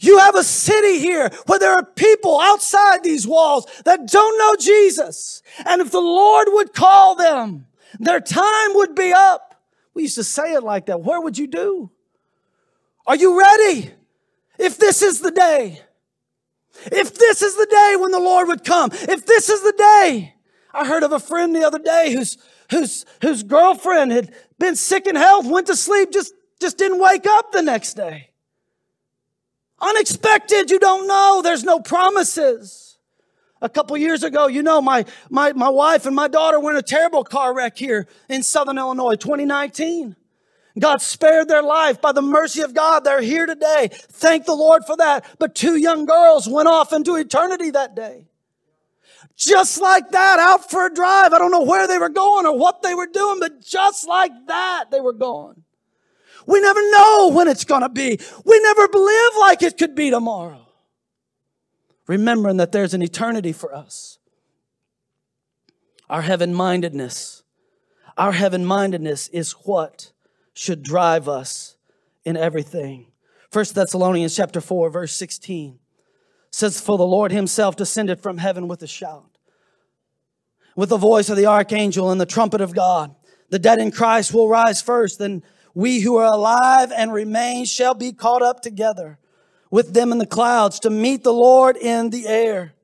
[0.00, 4.56] You have a city here where there are people outside these walls that don't know
[4.56, 5.42] Jesus.
[5.66, 7.66] And if the Lord would call them,
[7.98, 9.62] their time would be up.
[9.94, 11.02] We used to say it like that.
[11.02, 11.90] Where would you do?
[13.06, 13.92] Are you ready?
[14.58, 15.82] If this is the day,
[16.86, 20.34] if this is the day when the Lord would come, if this is the day,
[20.72, 22.38] I heard of a friend the other day whose,
[22.70, 27.26] whose, whose girlfriend had been sick in health, went to sleep, just, just didn't wake
[27.26, 28.30] up the next day.
[29.80, 31.40] Unexpected, you don't know.
[31.42, 32.98] There's no promises.
[33.60, 36.76] A couple years ago, you know, my, my, my wife and my daughter were in
[36.76, 40.16] a terrible car wreck here in Southern Illinois, 2019.
[40.78, 43.04] God spared their life by the mercy of God.
[43.04, 43.88] They're here today.
[43.92, 45.26] Thank the Lord for that.
[45.38, 48.26] But two young girls went off into eternity that day.
[49.36, 51.32] Just like that, out for a drive.
[51.32, 54.32] I don't know where they were going or what they were doing, but just like
[54.46, 55.62] that, they were gone.
[56.46, 58.18] We never know when it's going to be.
[58.44, 60.66] We never live like it could be tomorrow.
[62.06, 64.18] Remembering that there's an eternity for us.
[66.10, 67.42] Our heaven mindedness,
[68.18, 70.11] our heaven mindedness is what
[70.54, 71.76] should drive us
[72.24, 73.06] in everything.
[73.50, 75.78] First Thessalonians chapter 4 verse 16
[76.50, 79.26] says for the Lord himself descended from heaven with a shout
[80.74, 83.14] with the voice of the archangel and the trumpet of God
[83.50, 85.42] the dead in Christ will rise first then
[85.74, 89.18] we who are alive and remain shall be caught up together
[89.70, 92.74] with them in the clouds to meet the Lord in the air.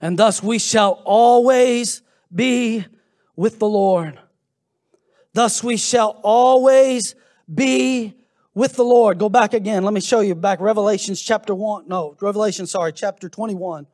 [0.00, 2.84] And thus we shall always be
[3.34, 4.18] with the Lord.
[5.34, 7.14] Thus we shall always
[7.52, 8.14] be
[8.54, 9.18] with the Lord.
[9.18, 9.82] Go back again.
[9.82, 11.88] Let me show you back Revelations chapter 1.
[11.88, 13.86] No, Revelation, sorry, chapter 21.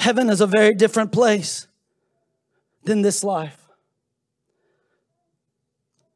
[0.00, 1.66] Heaven is a very different place
[2.84, 3.68] than this life.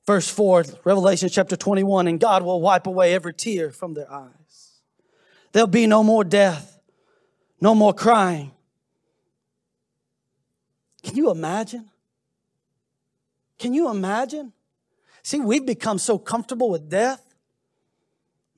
[0.06, 4.80] Verse 4, Revelation chapter 21, and God will wipe away every tear from their eyes.
[5.52, 6.80] There'll be no more death,
[7.60, 8.50] no more crying.
[11.04, 11.91] Can you imagine?
[13.62, 14.52] Can you imagine?
[15.22, 17.24] See, we've become so comfortable with death,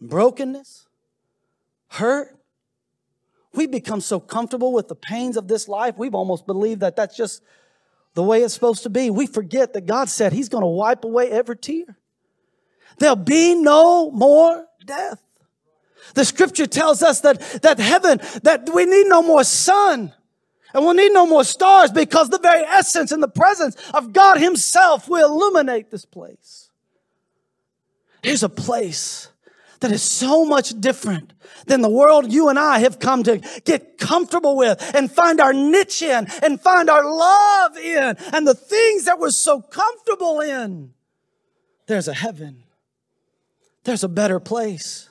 [0.00, 0.88] brokenness,
[1.88, 2.34] hurt.
[3.52, 7.18] We've become so comfortable with the pains of this life, we've almost believed that that's
[7.18, 7.42] just
[8.14, 9.10] the way it's supposed to be.
[9.10, 11.98] We forget that God said He's going to wipe away every tear.
[12.98, 15.22] There'll be no more death.
[16.14, 20.14] The scripture tells us that, that heaven, that we need no more sun
[20.74, 24.38] and we'll need no more stars because the very essence and the presence of God
[24.38, 26.68] Himself will illuminate this place.
[28.22, 29.28] Here's a place
[29.80, 31.32] that is so much different
[31.66, 35.52] than the world you and I have come to get comfortable with and find our
[35.52, 40.92] niche in and find our love in and the things that we're so comfortable in.
[41.86, 42.64] There's a heaven.
[43.84, 45.10] There's a better place.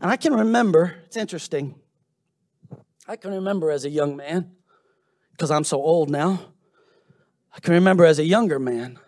[0.00, 1.76] And I can remember, it's interesting.
[3.08, 4.52] I can remember as a young man,
[5.32, 6.40] because I'm so old now.
[7.52, 8.98] I can remember as a younger man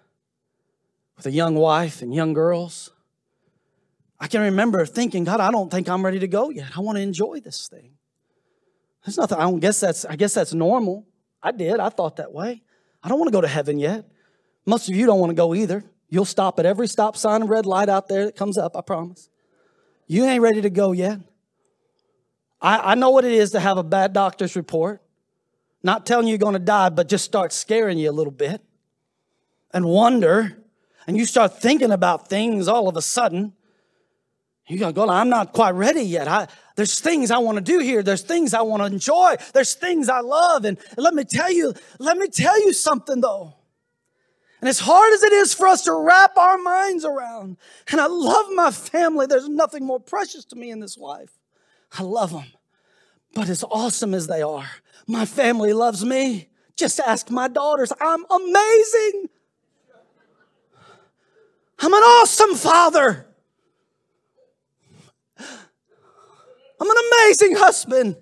[1.16, 2.90] with a young wife and young girls
[4.20, 6.76] I can remember thinking, God, I don't think I'm ready to go yet.
[6.76, 7.92] I want to enjoy this thing.
[9.04, 11.06] There's nothing, I don't guess that's, I guess that's normal.
[11.42, 11.80] I did.
[11.80, 12.62] I thought that way.
[13.02, 14.04] I don't want to go to heaven yet.
[14.66, 15.82] Most of you don't want to go either.
[16.10, 18.82] You'll stop at every stop sign and red light out there that comes up, I
[18.82, 19.30] promise.
[20.06, 21.20] You ain't ready to go yet.
[22.60, 25.02] I, I know what it is to have a bad doctor's report.
[25.82, 28.60] Not telling you you're going to die, but just start scaring you a little bit
[29.72, 30.58] and wonder.
[31.06, 33.54] And you start thinking about things all of a sudden.
[34.66, 36.28] You gotta go, I'm not quite ready yet.
[36.28, 36.46] I,
[36.76, 38.04] there's things I want to do here.
[38.04, 39.34] There's things I want to enjoy.
[39.52, 40.64] There's things I love.
[40.64, 43.54] And let me tell you, let me tell you something though.
[44.60, 47.56] And as hard as it is for us to wrap our minds around,
[47.90, 51.39] and I love my family, there's nothing more precious to me in this life.
[51.98, 52.46] I love them.
[53.35, 54.68] But as awesome as they are,
[55.07, 56.48] my family loves me.
[56.76, 57.92] Just ask my daughters.
[58.00, 59.29] I'm amazing.
[61.79, 63.26] I'm an awesome father.
[65.38, 68.16] I'm an amazing husband.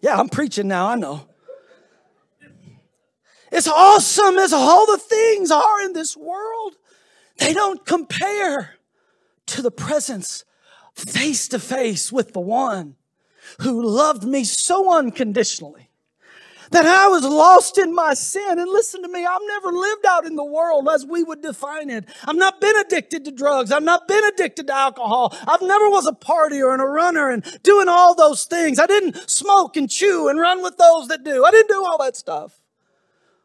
[0.00, 1.26] Yeah, I'm preaching now, I know.
[3.52, 6.76] as awesome as all the things are in this world,
[7.38, 8.76] they don't compare
[9.46, 10.44] to the presence
[11.00, 12.96] face to face with the one
[13.60, 15.90] who loved me so unconditionally
[16.70, 18.58] that I was lost in my sin.
[18.58, 21.90] And listen to me, I've never lived out in the world as we would define
[21.90, 22.04] it.
[22.24, 23.72] I've not been addicted to drugs.
[23.72, 25.36] I've not been addicted to alcohol.
[25.46, 28.78] I've never was a partier and a runner and doing all those things.
[28.78, 31.44] I didn't smoke and chew and run with those that do.
[31.44, 32.59] I didn't do all that stuff.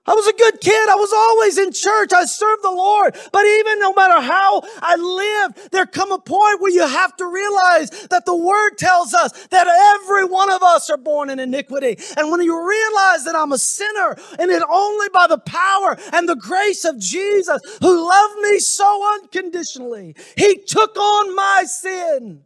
[0.07, 0.89] I was a good kid.
[0.89, 2.13] I was always in church.
[2.13, 3.17] I served the Lord.
[3.31, 7.25] But even no matter how I lived, there come a point where you have to
[7.25, 11.97] realize that the word tells us that every one of us are born in iniquity.
[12.17, 16.29] And when you realize that I'm a sinner and it only by the power and
[16.29, 22.43] the grace of Jesus who loved me so unconditionally, he took on my sin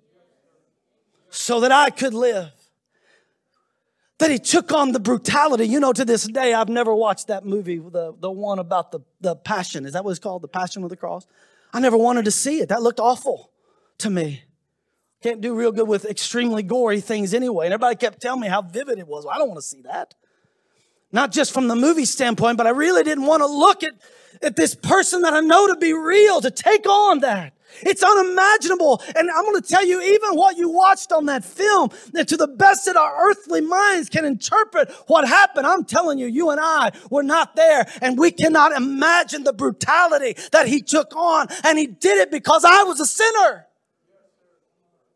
[1.30, 2.52] so that I could live
[4.20, 5.66] that he took on the brutality.
[5.66, 9.00] You know, to this day, I've never watched that movie, the, the one about the,
[9.22, 9.86] the passion.
[9.86, 10.42] Is that what it's called?
[10.42, 11.26] The passion of the cross?
[11.74, 12.70] I never wanted to see it.
[12.70, 13.52] That looked awful
[14.00, 14.44] to me.
[15.22, 17.66] Can't do real good with extremely gory things anyway.
[17.66, 19.26] And everybody kept telling me how vivid it was.
[19.26, 20.16] Well, I don't want to see that.
[21.12, 23.94] Not just from the movie standpoint, but I really didn't want to look at,
[24.42, 27.54] at this person that I know to be real, to take on that.
[27.82, 29.02] It's unimaginable.
[29.16, 32.38] And I'm going to tell you, even what you watched on that film, that to
[32.38, 36.60] the best that our earthly minds can interpret what happened, I'm telling you, you and
[36.62, 37.86] I were not there.
[38.02, 41.48] And we cannot imagine the brutality that he took on.
[41.64, 43.66] And he did it because I was a sinner.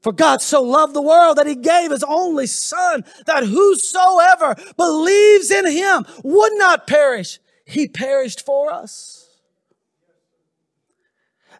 [0.01, 5.49] For God so loved the world that he gave his only son that whosoever believes
[5.49, 7.39] in him would not perish.
[7.65, 9.22] He perished for us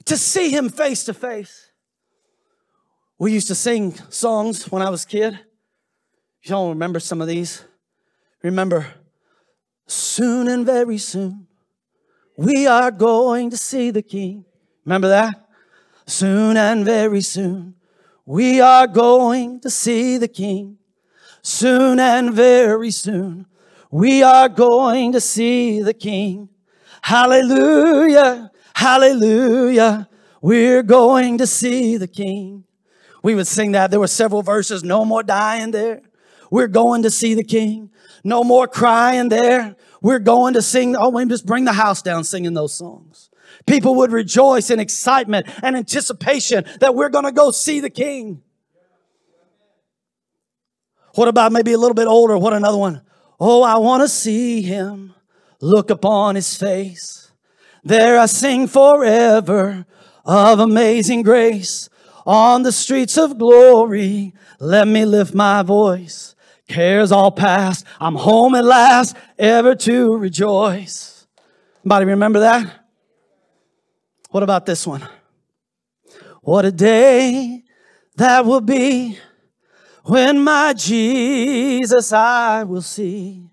[0.05, 1.71] to see him face to face.
[3.17, 5.39] We used to sing songs when I was kid.
[6.43, 7.63] Y'all remember some of these?
[8.41, 8.87] Remember,
[9.87, 11.47] soon and very soon,
[12.37, 14.43] we are going to see the King.
[14.85, 15.47] Remember that?
[16.05, 17.75] Soon and very soon,
[18.25, 20.77] we are going to see the King.
[21.41, 23.45] Soon and very soon,
[23.91, 26.49] we are going to see the King.
[27.01, 28.51] Hallelujah.
[28.83, 30.09] Hallelujah.
[30.41, 32.65] We're going to see the King.
[33.23, 33.91] We would sing that.
[33.91, 34.83] There were several verses.
[34.83, 36.01] No more dying there.
[36.51, 37.91] We're going to see the King.
[38.25, 39.77] No more crying there.
[40.01, 40.97] We're going to sing.
[40.97, 43.29] Oh, we just bring the house down singing those songs.
[43.65, 48.43] People would rejoice in excitement and anticipation that we're going to go see the King.
[51.15, 52.37] What about maybe a little bit older?
[52.37, 53.01] What another one?
[53.39, 55.13] Oh, I want to see him.
[55.61, 57.22] Look upon his face.
[57.83, 59.85] There I sing forever
[60.25, 61.89] of amazing grace.
[62.25, 66.35] On the streets of glory, let me lift my voice.
[66.69, 71.27] Cares all past, I'm home at last, ever to rejoice.
[71.83, 72.85] Anybody remember that?
[74.31, 75.05] What about this one?
[76.41, 77.63] What a day
[78.15, 79.19] that will be
[80.05, 83.49] when my Jesus I will see.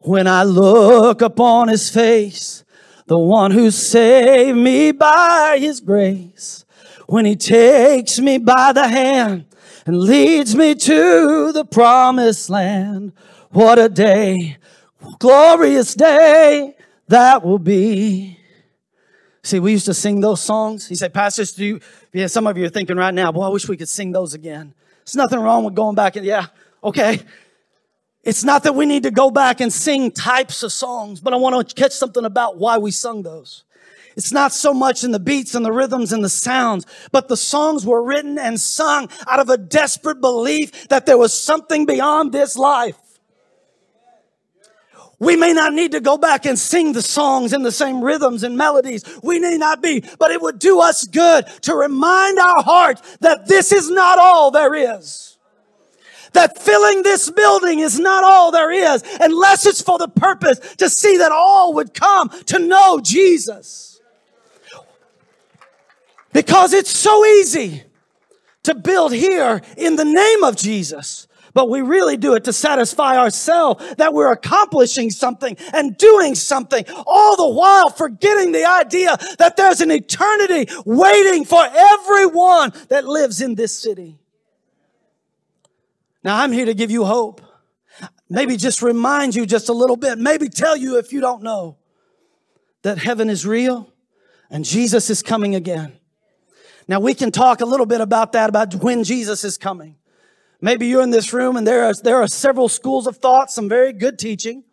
[0.00, 2.61] When I look upon his face,
[3.12, 6.64] the one who saved me by his grace.
[7.06, 9.44] When he takes me by the hand
[9.84, 13.12] and leads me to the promised land.
[13.50, 14.56] What a day,
[15.18, 16.74] glorious day
[17.08, 18.38] that will be.
[19.42, 20.88] See, we used to sing those songs.
[20.88, 21.80] He said, Pastors, do you,
[22.14, 24.32] yeah, some of you are thinking right now, boy, I wish we could sing those
[24.32, 24.72] again.
[25.04, 26.46] There's nothing wrong with going back and, yeah,
[26.82, 27.20] okay.
[28.24, 31.36] It's not that we need to go back and sing types of songs, but I
[31.36, 33.64] want to catch something about why we sung those.
[34.16, 37.36] It's not so much in the beats and the rhythms and the sounds, but the
[37.36, 42.30] songs were written and sung out of a desperate belief that there was something beyond
[42.30, 42.98] this life.
[45.18, 48.42] We may not need to go back and sing the songs in the same rhythms
[48.42, 49.04] and melodies.
[49.22, 53.46] We may not be, but it would do us good to remind our heart that
[53.46, 55.31] this is not all there is
[56.32, 60.88] that filling this building is not all there is unless it's for the purpose to
[60.88, 64.00] see that all would come to know Jesus.
[66.32, 67.82] Because it's so easy
[68.62, 71.26] to build here in the name of Jesus.
[71.54, 76.84] But we really do it to satisfy ourselves that we're accomplishing something and doing something,
[77.06, 83.42] all the while forgetting the idea that there's an eternity waiting for everyone that lives
[83.42, 84.21] in this city.
[86.24, 87.40] Now, I'm here to give you hope.
[88.28, 90.18] Maybe just remind you just a little bit.
[90.18, 91.78] Maybe tell you if you don't know
[92.82, 93.92] that heaven is real
[94.50, 95.92] and Jesus is coming again.
[96.88, 99.96] Now, we can talk a little bit about that, about when Jesus is coming.
[100.60, 103.68] Maybe you're in this room and there are, there are several schools of thought, some
[103.68, 104.64] very good teaching.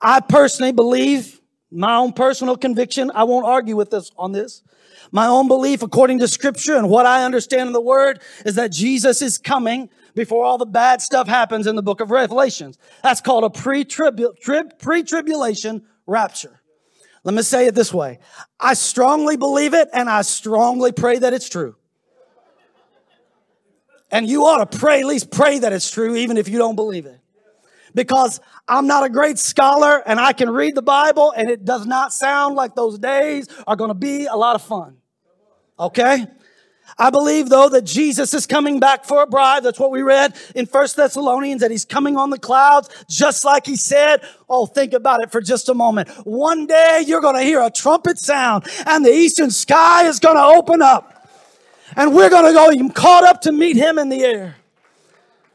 [0.00, 1.40] I personally believe
[1.70, 4.62] My own personal conviction, I won't argue with this on this.
[5.10, 8.72] My own belief, according to scripture and what I understand in the word, is that
[8.72, 12.78] Jesus is coming before all the bad stuff happens in the book of Revelations.
[13.04, 16.60] That's called a pre-tribulation rapture.
[17.22, 18.18] Let me say it this way.
[18.58, 21.76] I strongly believe it and I strongly pray that it's true.
[24.10, 26.76] And you ought to pray, at least pray that it's true, even if you don't
[26.76, 27.20] believe it.
[27.94, 31.84] Because I'm not a great scholar and I can read the Bible and it does
[31.84, 34.96] not sound like those days are going to be a lot of fun.
[35.78, 36.26] Okay?
[36.98, 39.62] I believe though that Jesus is coming back for a bride.
[39.62, 43.66] That's what we read in First Thessalonians that he's coming on the clouds just like
[43.66, 44.22] he said.
[44.48, 46.08] Oh, think about it for just a moment.
[46.26, 50.36] One day you're going to hear a trumpet sound and the eastern sky is going
[50.36, 51.28] to open up
[51.96, 54.56] and we're going to go caught up to meet him in the air.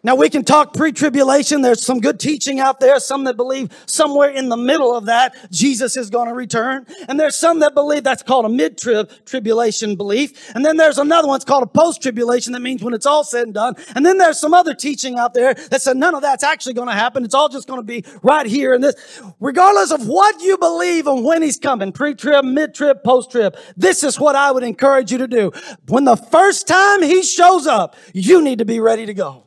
[0.03, 1.61] Now we can talk pre-tribulation.
[1.61, 2.99] There's some good teaching out there.
[2.99, 6.87] Some that believe somewhere in the middle of that, Jesus is going to return.
[7.07, 10.51] And there's some that believe that's called a mid-trib tribulation belief.
[10.55, 12.53] And then there's another one, it's called a post-tribulation.
[12.53, 13.75] That means when it's all said and done.
[13.95, 16.87] And then there's some other teaching out there that said none of that's actually going
[16.87, 17.23] to happen.
[17.23, 19.21] It's all just going to be right here in this.
[19.39, 24.35] Regardless of what you believe and when he's coming, pre-trib, mid-trib, post-trib, this is what
[24.35, 25.51] I would encourage you to do.
[25.87, 29.45] When the first time he shows up, you need to be ready to go.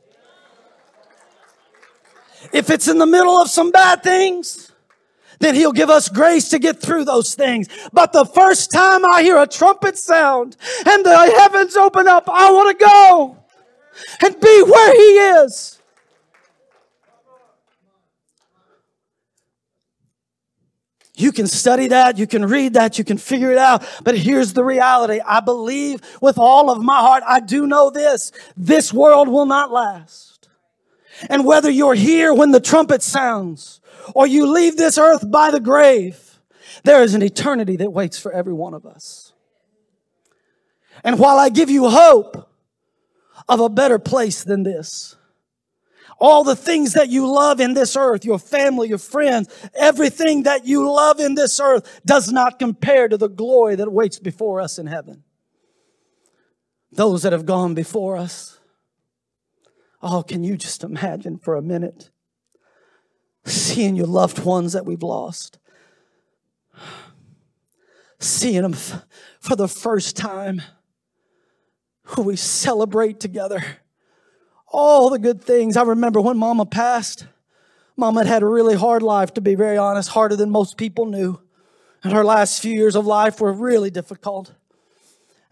[2.54, 4.70] If it's in the middle of some bad things,
[5.40, 7.66] then he'll give us grace to get through those things.
[7.92, 12.52] But the first time I hear a trumpet sound and the heavens open up, I
[12.52, 13.38] want to go
[14.22, 15.80] and be where he is.
[21.16, 23.84] You can study that, you can read that, you can figure it out.
[24.04, 25.20] But here's the reality.
[25.26, 28.30] I believe with all of my heart, I do know this.
[28.56, 30.33] This world will not last.
[31.28, 33.80] And whether you're here when the trumpet sounds
[34.14, 36.38] or you leave this earth by the grave,
[36.82, 39.32] there is an eternity that waits for every one of us.
[41.02, 42.48] And while I give you hope
[43.48, 45.16] of a better place than this,
[46.18, 50.64] all the things that you love in this earth, your family, your friends, everything that
[50.64, 54.78] you love in this earth does not compare to the glory that waits before us
[54.78, 55.24] in heaven.
[56.92, 58.60] Those that have gone before us,
[60.06, 62.10] Oh, can you just imagine for a minute
[63.46, 65.58] seeing your loved ones that we've lost?
[68.18, 69.06] Seeing them f-
[69.40, 70.60] for the first time,
[72.08, 73.64] who we celebrate together.
[74.68, 75.74] All the good things.
[75.74, 77.26] I remember when mama passed.
[77.96, 81.06] Mama had had a really hard life, to be very honest, harder than most people
[81.06, 81.40] knew.
[82.02, 84.52] And her last few years of life were really difficult.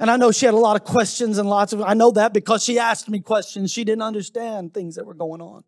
[0.02, 2.34] And I know she had a lot of questions and lots of, I know that
[2.34, 3.70] because she asked me questions.
[3.70, 5.62] She didn't understand things that were going on.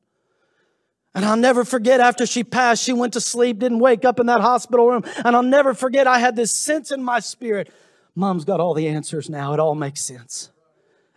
[1.15, 4.27] And I'll never forget after she passed, she went to sleep, didn't wake up in
[4.27, 5.05] that hospital room.
[5.25, 7.73] And I'll never forget, I had this sense in my spirit.
[8.17, 9.55] Mom's got all the answers now.
[9.55, 10.51] It all makes sense.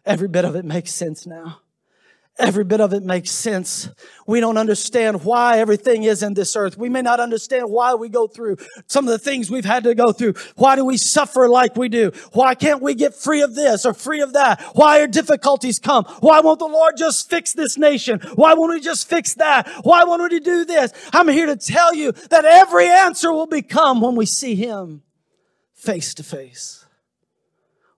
[0.05, 1.61] Every bit of it makes sense now.
[2.39, 3.89] Every bit of it makes sense.
[4.27, 6.77] We don't understand why everything is in this earth.
[6.77, 9.95] We may not understand why we go through some of the things we've had to
[9.95, 10.35] go through.
[10.55, 12.11] Why do we suffer like we do?
[12.33, 14.61] Why can't we get free of this or free of that?
[14.73, 16.05] Why are difficulties come?
[16.19, 18.19] Why won't the Lord just fix this nation?
[18.35, 19.67] Why won't he just fix that?
[19.81, 20.93] Why won't he do this?
[21.13, 25.01] I'm here to tell you that every answer will become when we see him
[25.73, 26.85] face to face.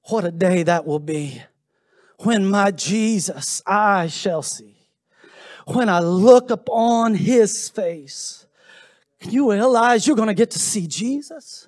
[0.03, 1.41] What a day that will be
[2.19, 4.75] when my Jesus I shall see.
[5.67, 8.45] When I look upon his face,
[9.19, 11.67] can you realize you're going to get to see Jesus?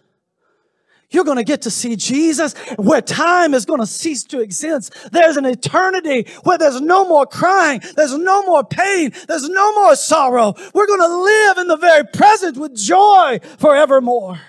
[1.12, 4.95] You're going to get to see Jesus where time is going to cease to exist.
[5.12, 7.82] There's an eternity where there's no more crying.
[7.97, 9.12] There's no more pain.
[9.28, 10.56] There's no more sorrow.
[10.74, 14.39] We're going to live in the very present with joy forevermore.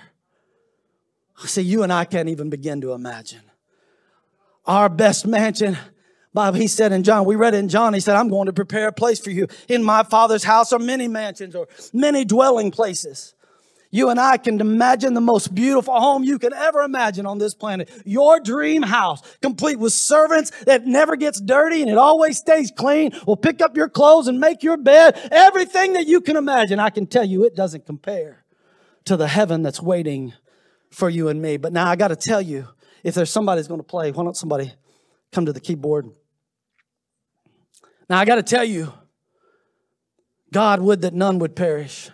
[1.45, 3.41] See, you and I can't even begin to imagine.
[4.65, 5.77] Our best mansion
[6.33, 8.53] Bob, he said in John, we read it in John, he said, I'm going to
[8.53, 9.47] prepare a place for you.
[9.69, 13.35] In my father's house are many mansions or many dwelling places.
[13.91, 17.53] You and I can imagine the most beautiful home you can ever imagine on this
[17.53, 17.91] planet.
[18.05, 23.11] Your dream house, complete with servants that never gets dirty and it always stays clean,
[23.27, 25.19] will pick up your clothes and make your bed.
[25.31, 26.79] Everything that you can imagine.
[26.79, 28.43] I can tell you it doesn't compare
[29.05, 30.33] to the heaven that's waiting
[30.89, 31.57] for you and me.
[31.57, 32.69] But now I got to tell you,
[33.03, 34.73] if there's somebody who's going to play, why don't somebody
[35.31, 36.09] come to the keyboard?
[38.13, 38.93] Now, I got to tell you,
[40.51, 42.11] God would that none would perish.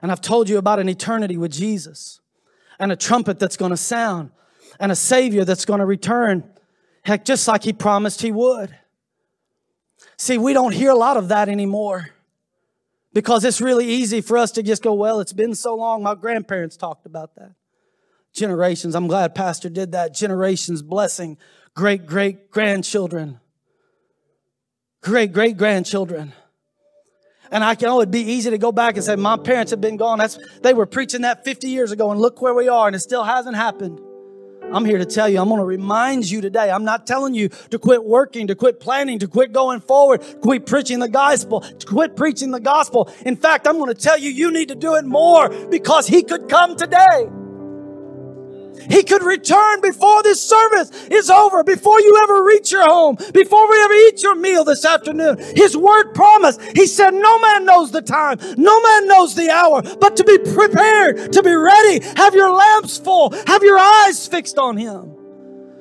[0.00, 2.20] And I've told you about an eternity with Jesus
[2.78, 4.30] and a trumpet that's going to sound
[4.78, 6.42] and a Savior that's going to return,
[7.02, 8.74] heck, just like He promised He would.
[10.16, 12.08] See, we don't hear a lot of that anymore.
[13.12, 16.02] Because it's really easy for us to just go, well, it's been so long.
[16.02, 17.52] My grandparents talked about that.
[18.32, 18.94] Generations.
[18.94, 20.14] I'm glad Pastor did that.
[20.14, 21.36] Generations blessing
[21.74, 23.39] great great grandchildren.
[25.02, 26.32] Great great grandchildren.
[27.52, 29.80] And I know oh, it'd be easy to go back and say, my parents have
[29.80, 30.18] been gone.
[30.18, 33.00] That's, they were preaching that 50 years ago and look where we are and it
[33.00, 34.00] still hasn't happened.
[34.72, 36.70] I'm here to tell you, I'm going to remind you today.
[36.70, 40.64] I'm not telling you to quit working, to quit planning, to quit going forward, quit
[40.64, 43.12] preaching the gospel, to quit preaching the gospel.
[43.26, 46.22] In fact, I'm going to tell you, you need to do it more because he
[46.22, 47.28] could come today.
[48.90, 53.70] He could return before this service is over, before you ever reach your home, before
[53.70, 55.38] we ever eat your meal this afternoon.
[55.54, 56.60] His word promised.
[56.74, 60.38] He said, no man knows the time, no man knows the hour, but to be
[60.38, 65.16] prepared, to be ready, have your lamps full, have your eyes fixed on him.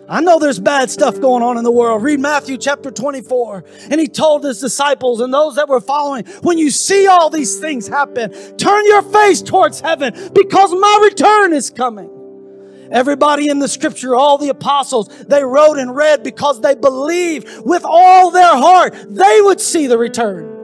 [0.07, 2.01] I know there's bad stuff going on in the world.
[2.01, 3.63] Read Matthew chapter 24.
[3.91, 7.59] And he told his disciples and those that were following, when you see all these
[7.59, 12.09] things happen, turn your face towards heaven because my return is coming.
[12.91, 17.83] Everybody in the scripture, all the apostles, they wrote and read because they believed with
[17.85, 20.57] all their heart they would see the return.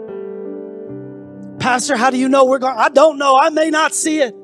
[1.59, 2.77] Pastor, how do you know we're going?
[2.77, 3.37] I don't know.
[3.37, 4.35] I may not see it.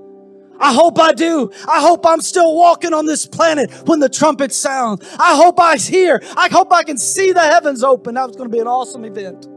[0.60, 1.52] I hope I do.
[1.68, 5.08] I hope I'm still walking on this planet when the trumpet sounds.
[5.20, 6.22] I hope I hear.
[6.38, 8.14] I hope I can see the heavens open.
[8.14, 9.48] That was going to be an awesome event.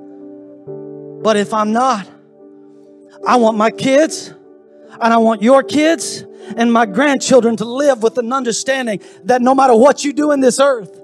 [1.23, 2.09] But if I'm not,
[3.27, 4.33] I want my kids
[5.01, 6.25] and I want your kids
[6.57, 10.41] and my grandchildren to live with an understanding that no matter what you do in
[10.41, 11.01] this earth,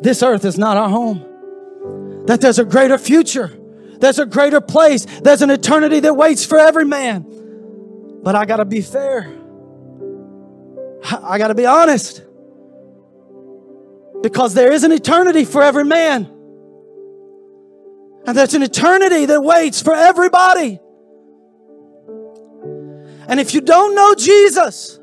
[0.00, 2.24] this earth is not our home.
[2.26, 3.52] That there's a greater future.
[3.98, 5.06] There's a greater place.
[5.22, 7.26] There's an eternity that waits for every man.
[8.22, 9.32] But I gotta be fair.
[11.04, 12.22] I gotta be honest.
[14.22, 16.24] Because there is an eternity for every man.
[18.26, 20.80] And there's an eternity that waits for everybody.
[23.28, 24.98] And if you don't know Jesus,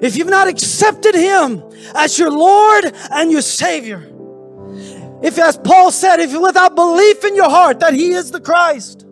[0.00, 1.62] if you've not accepted Him
[1.94, 4.06] as your Lord and your Savior,
[5.22, 8.40] if, as Paul said, if you without belief in your heart that He is the
[8.40, 9.06] Christ,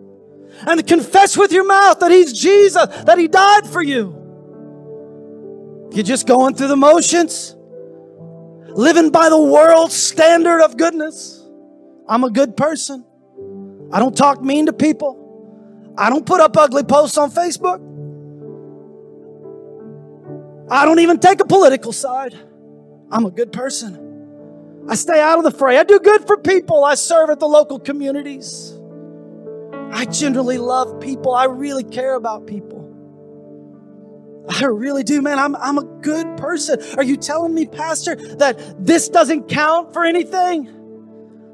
[0.67, 4.15] and confess with your mouth that He's Jesus, that He died for you,
[5.93, 7.55] you're just going through the motions,
[8.69, 11.47] living by the world's standard of goodness.
[12.07, 13.05] I'm a good person.
[13.91, 15.93] I don't talk mean to people.
[15.95, 17.85] I don't put up ugly posts on Facebook.
[20.69, 22.35] I don't even take a political side.
[23.11, 24.85] I'm a good person.
[24.87, 25.77] I stay out of the fray.
[25.77, 26.83] I do good for people.
[26.83, 28.73] I serve at the local communities.
[29.91, 31.33] I generally love people.
[31.33, 32.79] I really care about people.
[34.49, 35.37] I really do, man.
[35.37, 36.79] I'm, I'm a good person.
[36.97, 40.65] Are you telling me, Pastor, that this doesn't count for anything?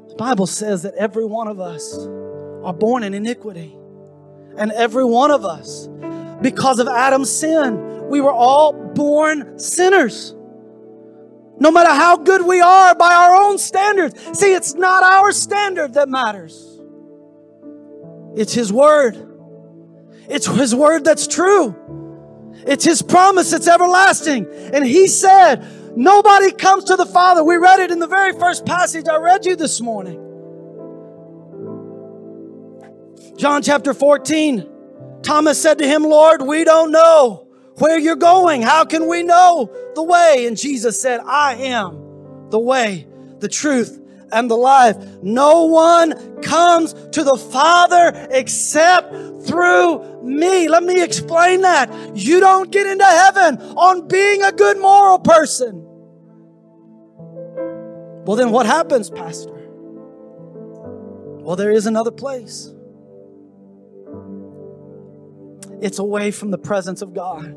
[0.08, 1.98] The Bible says that every one of us
[2.64, 3.76] are born in iniquity.
[4.56, 5.88] And every one of us,
[6.40, 10.34] because of Adam's sin, we were all born sinners.
[11.58, 14.38] No matter how good we are by our own standards.
[14.38, 16.78] See, it's not our standard that matters.
[18.36, 19.16] It's His Word.
[20.28, 21.74] It's His Word that's true.
[22.66, 24.46] It's His promise that's everlasting.
[24.74, 27.42] And He said, nobody comes to the Father.
[27.42, 30.22] We read it in the very first passage I read you this morning.
[33.38, 34.72] John chapter 14.
[35.22, 37.45] Thomas said to him, Lord, we don't know
[37.78, 38.62] where you're going.
[38.62, 40.46] How can we know the way?
[40.46, 43.06] And Jesus said, I am the way,
[43.38, 44.00] the truth,
[44.32, 44.96] and the life.
[45.22, 49.12] No one comes to the Father except
[49.46, 50.68] through me.
[50.68, 52.16] Let me explain that.
[52.16, 55.82] You don't get into heaven on being a good moral person.
[58.24, 59.52] Well, then what happens, Pastor?
[61.42, 62.72] Well, there is another place.
[65.80, 67.56] It's away from the presence of God.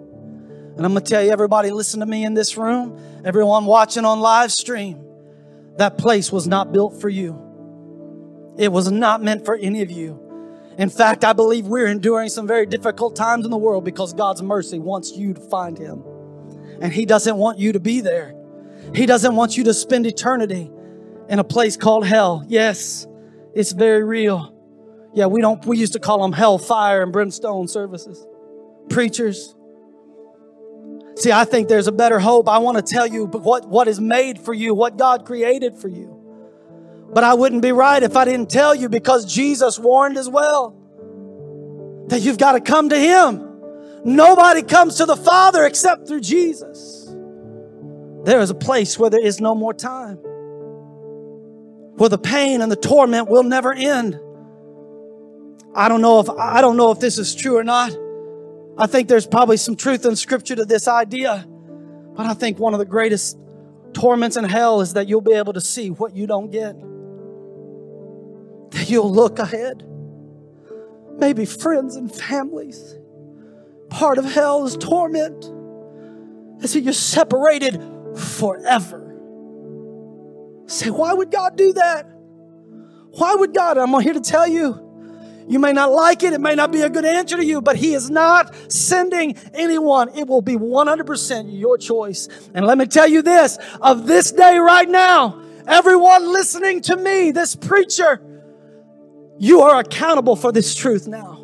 [0.79, 4.05] And I'm going to tell you, everybody, listen to me in this room, everyone watching
[4.05, 5.03] on live stream,
[5.75, 8.53] that place was not built for you.
[8.57, 10.17] It was not meant for any of you.
[10.77, 14.41] In fact, I believe we're enduring some very difficult times in the world because God's
[14.41, 16.01] mercy wants you to find Him.
[16.79, 18.33] And He doesn't want you to be there.
[18.95, 20.71] He doesn't want you to spend eternity
[21.27, 22.45] in a place called hell.
[22.47, 23.05] Yes,
[23.53, 24.55] it's very real.
[25.13, 28.25] Yeah, we don't, we used to call them hell, fire, and brimstone services.
[28.87, 29.55] Preachers,
[31.19, 32.47] See, I think there's a better hope.
[32.47, 35.89] I want to tell you what, what is made for you, what God created for
[35.89, 36.15] you.
[37.13, 40.77] But I wouldn't be right if I didn't tell you because Jesus warned as well
[42.07, 43.45] that you've got to come to Him.
[44.05, 47.13] Nobody comes to the Father except through Jesus.
[48.23, 50.17] There is a place where there is no more time,
[51.97, 54.17] where the pain and the torment will never end.
[55.75, 57.91] I don't know if I don't know if this is true or not.
[58.79, 61.45] I think there's probably some truth in scripture to this idea.
[62.15, 63.37] But I think one of the greatest
[63.91, 66.79] torments in hell is that you'll be able to see what you don't get.
[68.71, 69.85] That you'll look ahead.
[71.17, 72.95] Maybe friends and families.
[73.89, 75.51] Part of hell is torment.
[76.63, 77.83] Is that you're separated
[78.15, 79.05] forever.
[80.67, 82.03] Say, why would God do that?
[83.11, 83.77] Why would God?
[83.77, 84.88] I'm here to tell you.
[85.49, 86.31] You may not like it.
[86.31, 90.15] It may not be a good answer to you, but He is not sending anyone.
[90.15, 92.29] It will be 100% your choice.
[92.53, 97.31] And let me tell you this of this day right now, everyone listening to me,
[97.31, 98.21] this preacher,
[99.39, 101.43] you are accountable for this truth now.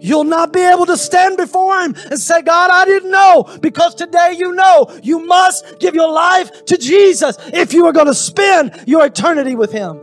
[0.00, 3.94] You'll not be able to stand before Him and say, God, I didn't know, because
[3.94, 8.14] today you know you must give your life to Jesus if you are going to
[8.14, 10.00] spend your eternity with Him.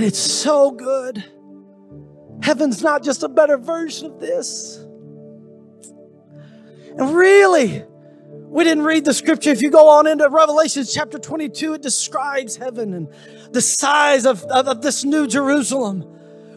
[0.00, 1.22] And it's so good.
[2.42, 4.78] Heaven's not just a better version of this.
[6.96, 7.84] And really,
[8.30, 9.50] we didn't read the scripture.
[9.50, 13.08] If you go on into Revelation chapter 22, it describes heaven and
[13.52, 16.06] the size of, of, of this new Jerusalem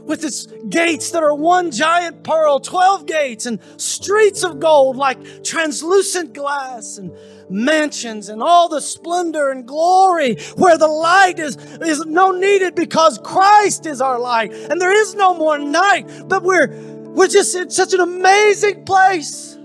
[0.05, 5.43] with its gates that are one giant pearl, 12 gates, and streets of gold like
[5.43, 7.11] translucent glass, and
[7.53, 13.19] mansions and all the splendor and glory where the light is, is no needed because
[13.23, 14.51] Christ is our light.
[14.51, 19.57] And there is no more night, but we're, we're just in such an amazing place.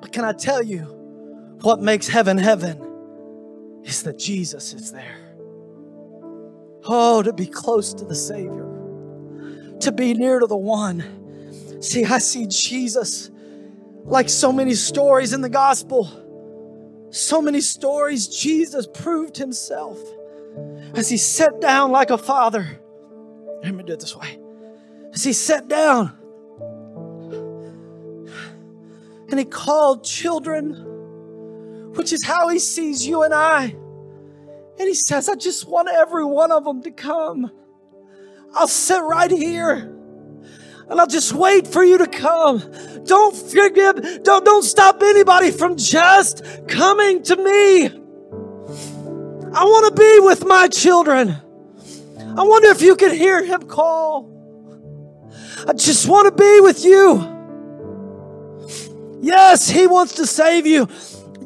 [0.00, 0.82] But can I tell you
[1.62, 2.80] what makes heaven heaven
[3.84, 5.18] is that Jesus is there.
[6.88, 11.82] Oh, to be close to the Savior, to be near to the one.
[11.82, 13.30] See, I see Jesus
[14.04, 16.08] like so many stories in the gospel.
[17.16, 19.98] So many stories, Jesus proved himself
[20.92, 22.78] as he sat down like a father.
[23.62, 24.38] Let me do it this way.
[25.14, 26.14] As he sat down
[29.30, 30.74] and he called children,
[31.94, 33.74] which is how he sees you and I.
[34.78, 37.50] And he says, I just want every one of them to come.
[38.52, 39.95] I'll sit right here
[40.88, 42.62] and I'll just wait for you to come.
[43.04, 47.86] Don't forgive, don't, don't stop anybody from just coming to me.
[47.86, 51.36] I want to be with my children.
[52.36, 54.30] I wonder if you can hear him call.
[55.66, 57.34] I just want to be with you.
[59.22, 60.88] Yes, he wants to save you.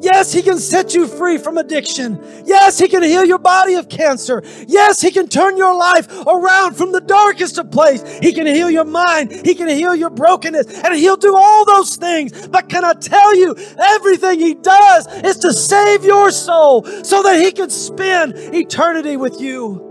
[0.01, 2.19] Yes, He can set you free from addiction.
[2.45, 4.41] Yes, He can heal your body of cancer.
[4.67, 8.03] Yes, He can turn your life around from the darkest of place.
[8.19, 9.31] He can heal your mind.
[9.45, 10.81] He can heal your brokenness.
[10.83, 12.47] And He'll do all those things.
[12.47, 17.39] But can I tell you, everything He does is to save your soul so that
[17.39, 19.87] He can spend eternity with you.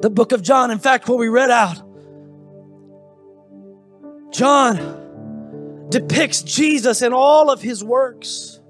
[0.00, 1.82] The book of John, in fact, what we read out,
[4.30, 4.97] John
[5.88, 8.60] depicts Jesus in all of his works.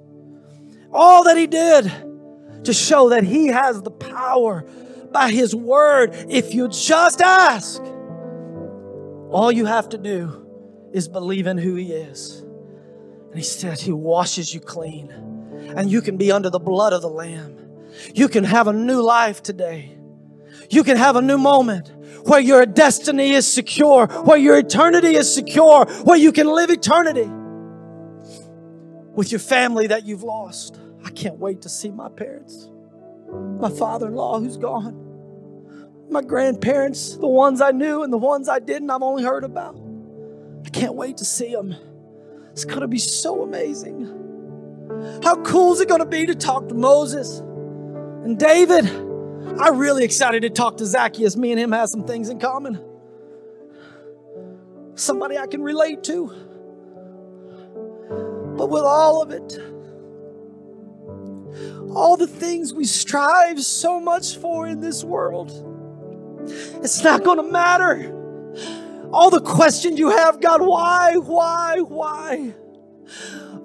[0.92, 4.64] All that he did to show that he has the power
[5.12, 6.14] by his word.
[6.28, 7.82] If you just ask,
[9.30, 10.46] all you have to do
[10.92, 12.40] is believe in who he is.
[13.30, 15.10] And he said he washes you clean,
[15.76, 17.56] and you can be under the blood of the Lamb.
[18.14, 19.98] You can have a new life today.
[20.70, 21.92] You can have a new moment
[22.28, 27.28] where your destiny is secure, where your eternity is secure, where you can live eternity
[29.14, 30.78] with your family that you've lost.
[31.04, 32.68] I can't wait to see my parents,
[33.58, 38.48] my father in law who's gone, my grandparents, the ones I knew and the ones
[38.48, 39.80] I didn't, I've only heard about.
[40.66, 41.74] I can't wait to see them.
[42.52, 44.14] It's going to be so amazing.
[45.22, 49.07] How cool is it going to be to talk to Moses and David?
[49.60, 51.36] I'm really excited to talk to Zacchaeus.
[51.36, 52.82] Me and him have some things in common.
[54.94, 56.26] Somebody I can relate to.
[58.56, 59.58] But with all of it,
[61.94, 65.50] all the things we strive so much for in this world,
[66.82, 68.14] it's not going to matter.
[69.12, 72.54] All the questions you have, God, why, why, why?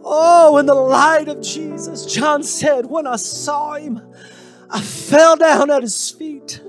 [0.03, 4.01] Oh, in the light of Jesus, John said, when I saw him,
[4.73, 6.59] I fell down at his feet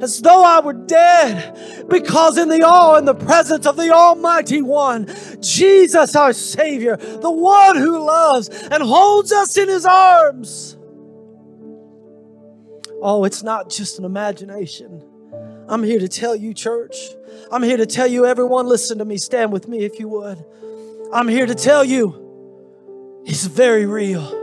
[0.00, 4.60] as though I were dead because in the awe in the presence of the Almighty
[4.60, 5.06] One,
[5.40, 10.76] Jesus our Savior, the one who loves and holds us in his arms.
[13.00, 15.00] Oh, it's not just an imagination.
[15.68, 16.96] I'm here to tell you, church.
[17.52, 19.18] I'm here to tell you, everyone, listen to me.
[19.18, 20.44] Stand with me if you would.
[21.12, 24.41] I'm here to tell you, it's very real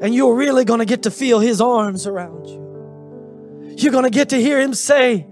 [0.00, 3.74] and you're really going to get to feel his arms around you.
[3.76, 5.26] You're going to get to hear him say,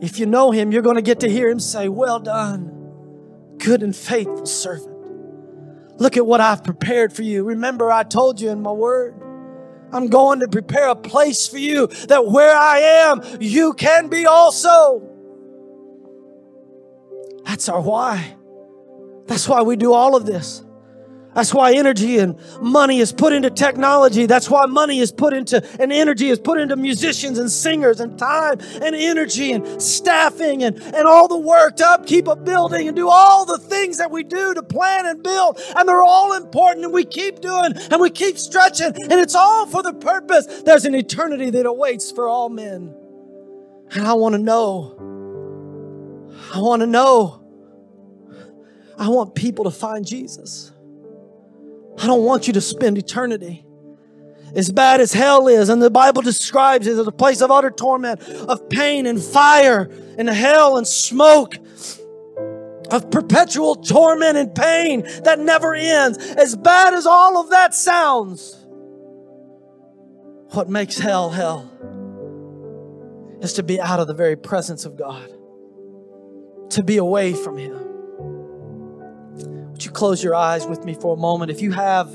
[0.00, 3.82] if you know him, you're going to get to hear him say, Well done, good
[3.82, 4.96] and faithful servant.
[6.00, 7.44] Look at what I've prepared for you.
[7.44, 9.14] Remember, I told you in my word.
[9.92, 14.24] I'm going to prepare a place for you that where I am, you can be
[14.24, 15.06] also.
[17.44, 18.36] That's our why.
[19.26, 20.64] That's why we do all of this.
[21.34, 24.26] That's why energy and money is put into technology.
[24.26, 28.18] That's why money is put into, and energy is put into musicians and singers and
[28.18, 32.96] time and energy and staffing and, and all the work to upkeep a building and
[32.96, 35.60] do all the things that we do to plan and build.
[35.76, 39.66] And they're all important and we keep doing and we keep stretching and it's all
[39.66, 40.46] for the purpose.
[40.62, 42.92] There's an eternity that awaits for all men.
[43.92, 44.96] And I want to know.
[46.52, 47.36] I want to know.
[48.98, 50.72] I want people to find Jesus.
[52.00, 53.64] I don't want you to spend eternity
[54.54, 57.70] as bad as hell is, and the Bible describes it as a place of utter
[57.70, 61.56] torment, of pain and fire and hell and smoke,
[62.90, 66.18] of perpetual torment and pain that never ends.
[66.18, 68.56] As bad as all of that sounds,
[70.52, 71.70] what makes hell hell
[73.40, 75.30] is to be out of the very presence of God,
[76.70, 77.89] to be away from Him.
[79.80, 81.50] Would you close your eyes with me for a moment?
[81.50, 82.14] If you have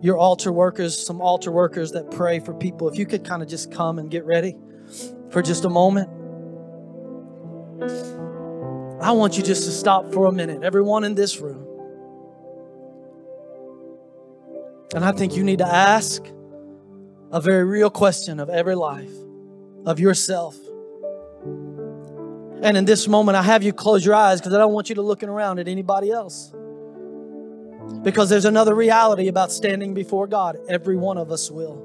[0.00, 3.48] your altar workers, some altar workers that pray for people, if you could kind of
[3.48, 4.56] just come and get ready
[5.30, 6.08] for just a moment.
[9.00, 11.64] I want you just to stop for a minute, everyone in this room.
[14.92, 16.20] And I think you need to ask
[17.30, 19.12] a very real question of every life,
[19.86, 20.56] of yourself.
[22.60, 24.96] And in this moment, I have you close your eyes because I don't want you
[24.96, 26.52] to looking around at anybody else.
[28.02, 30.58] Because there's another reality about standing before God.
[30.68, 31.84] Every one of us will.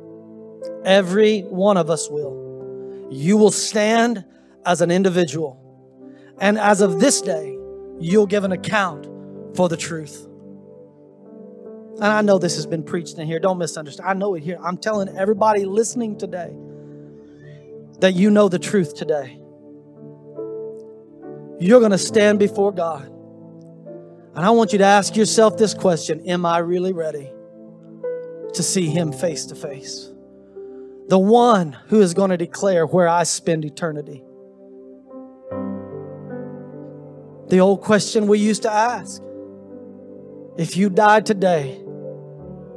[0.85, 3.07] Every one of us will.
[3.11, 4.23] You will stand
[4.65, 5.59] as an individual.
[6.39, 7.57] And as of this day,
[7.99, 9.07] you'll give an account
[9.55, 10.27] for the truth.
[11.95, 13.39] And I know this has been preached in here.
[13.39, 14.09] Don't misunderstand.
[14.09, 14.57] I know it here.
[14.63, 16.51] I'm telling everybody listening today
[17.99, 19.39] that you know the truth today.
[21.59, 23.12] You're going to stand before God.
[24.35, 27.31] And I want you to ask yourself this question Am I really ready
[28.53, 30.09] to see Him face to face?
[31.07, 34.23] The one who is going to declare where I spend eternity.
[37.49, 39.21] The old question we used to ask
[40.57, 41.79] if you died today,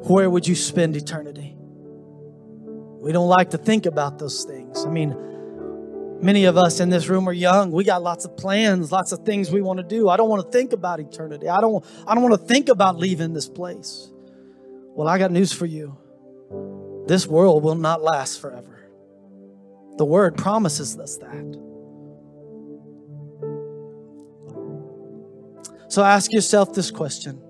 [0.08, 1.56] where would you spend eternity?
[1.58, 4.84] We don't like to think about those things.
[4.84, 5.16] I mean,
[6.20, 7.70] Many of us in this room are young.
[7.70, 10.08] We got lots of plans, lots of things we want to do.
[10.08, 11.48] I don't want to think about eternity.
[11.48, 14.10] I don't, I don't want to think about leaving this place.
[14.94, 15.96] Well, I got news for you.
[17.06, 18.88] This world will not last forever.
[19.98, 21.62] The word promises us that.
[25.88, 27.42] So ask yourself this question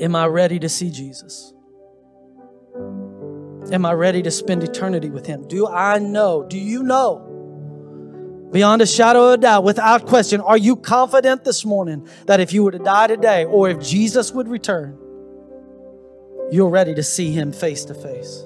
[0.00, 1.52] Am I ready to see Jesus?
[3.72, 5.46] Am I ready to spend eternity with Him?
[5.48, 6.44] Do I know?
[6.44, 8.48] Do you know?
[8.52, 12.52] Beyond a shadow of a doubt, without question, are you confident this morning that if
[12.52, 14.96] you were to die today or if Jesus would return,
[16.52, 18.44] you're ready to see Him face to face?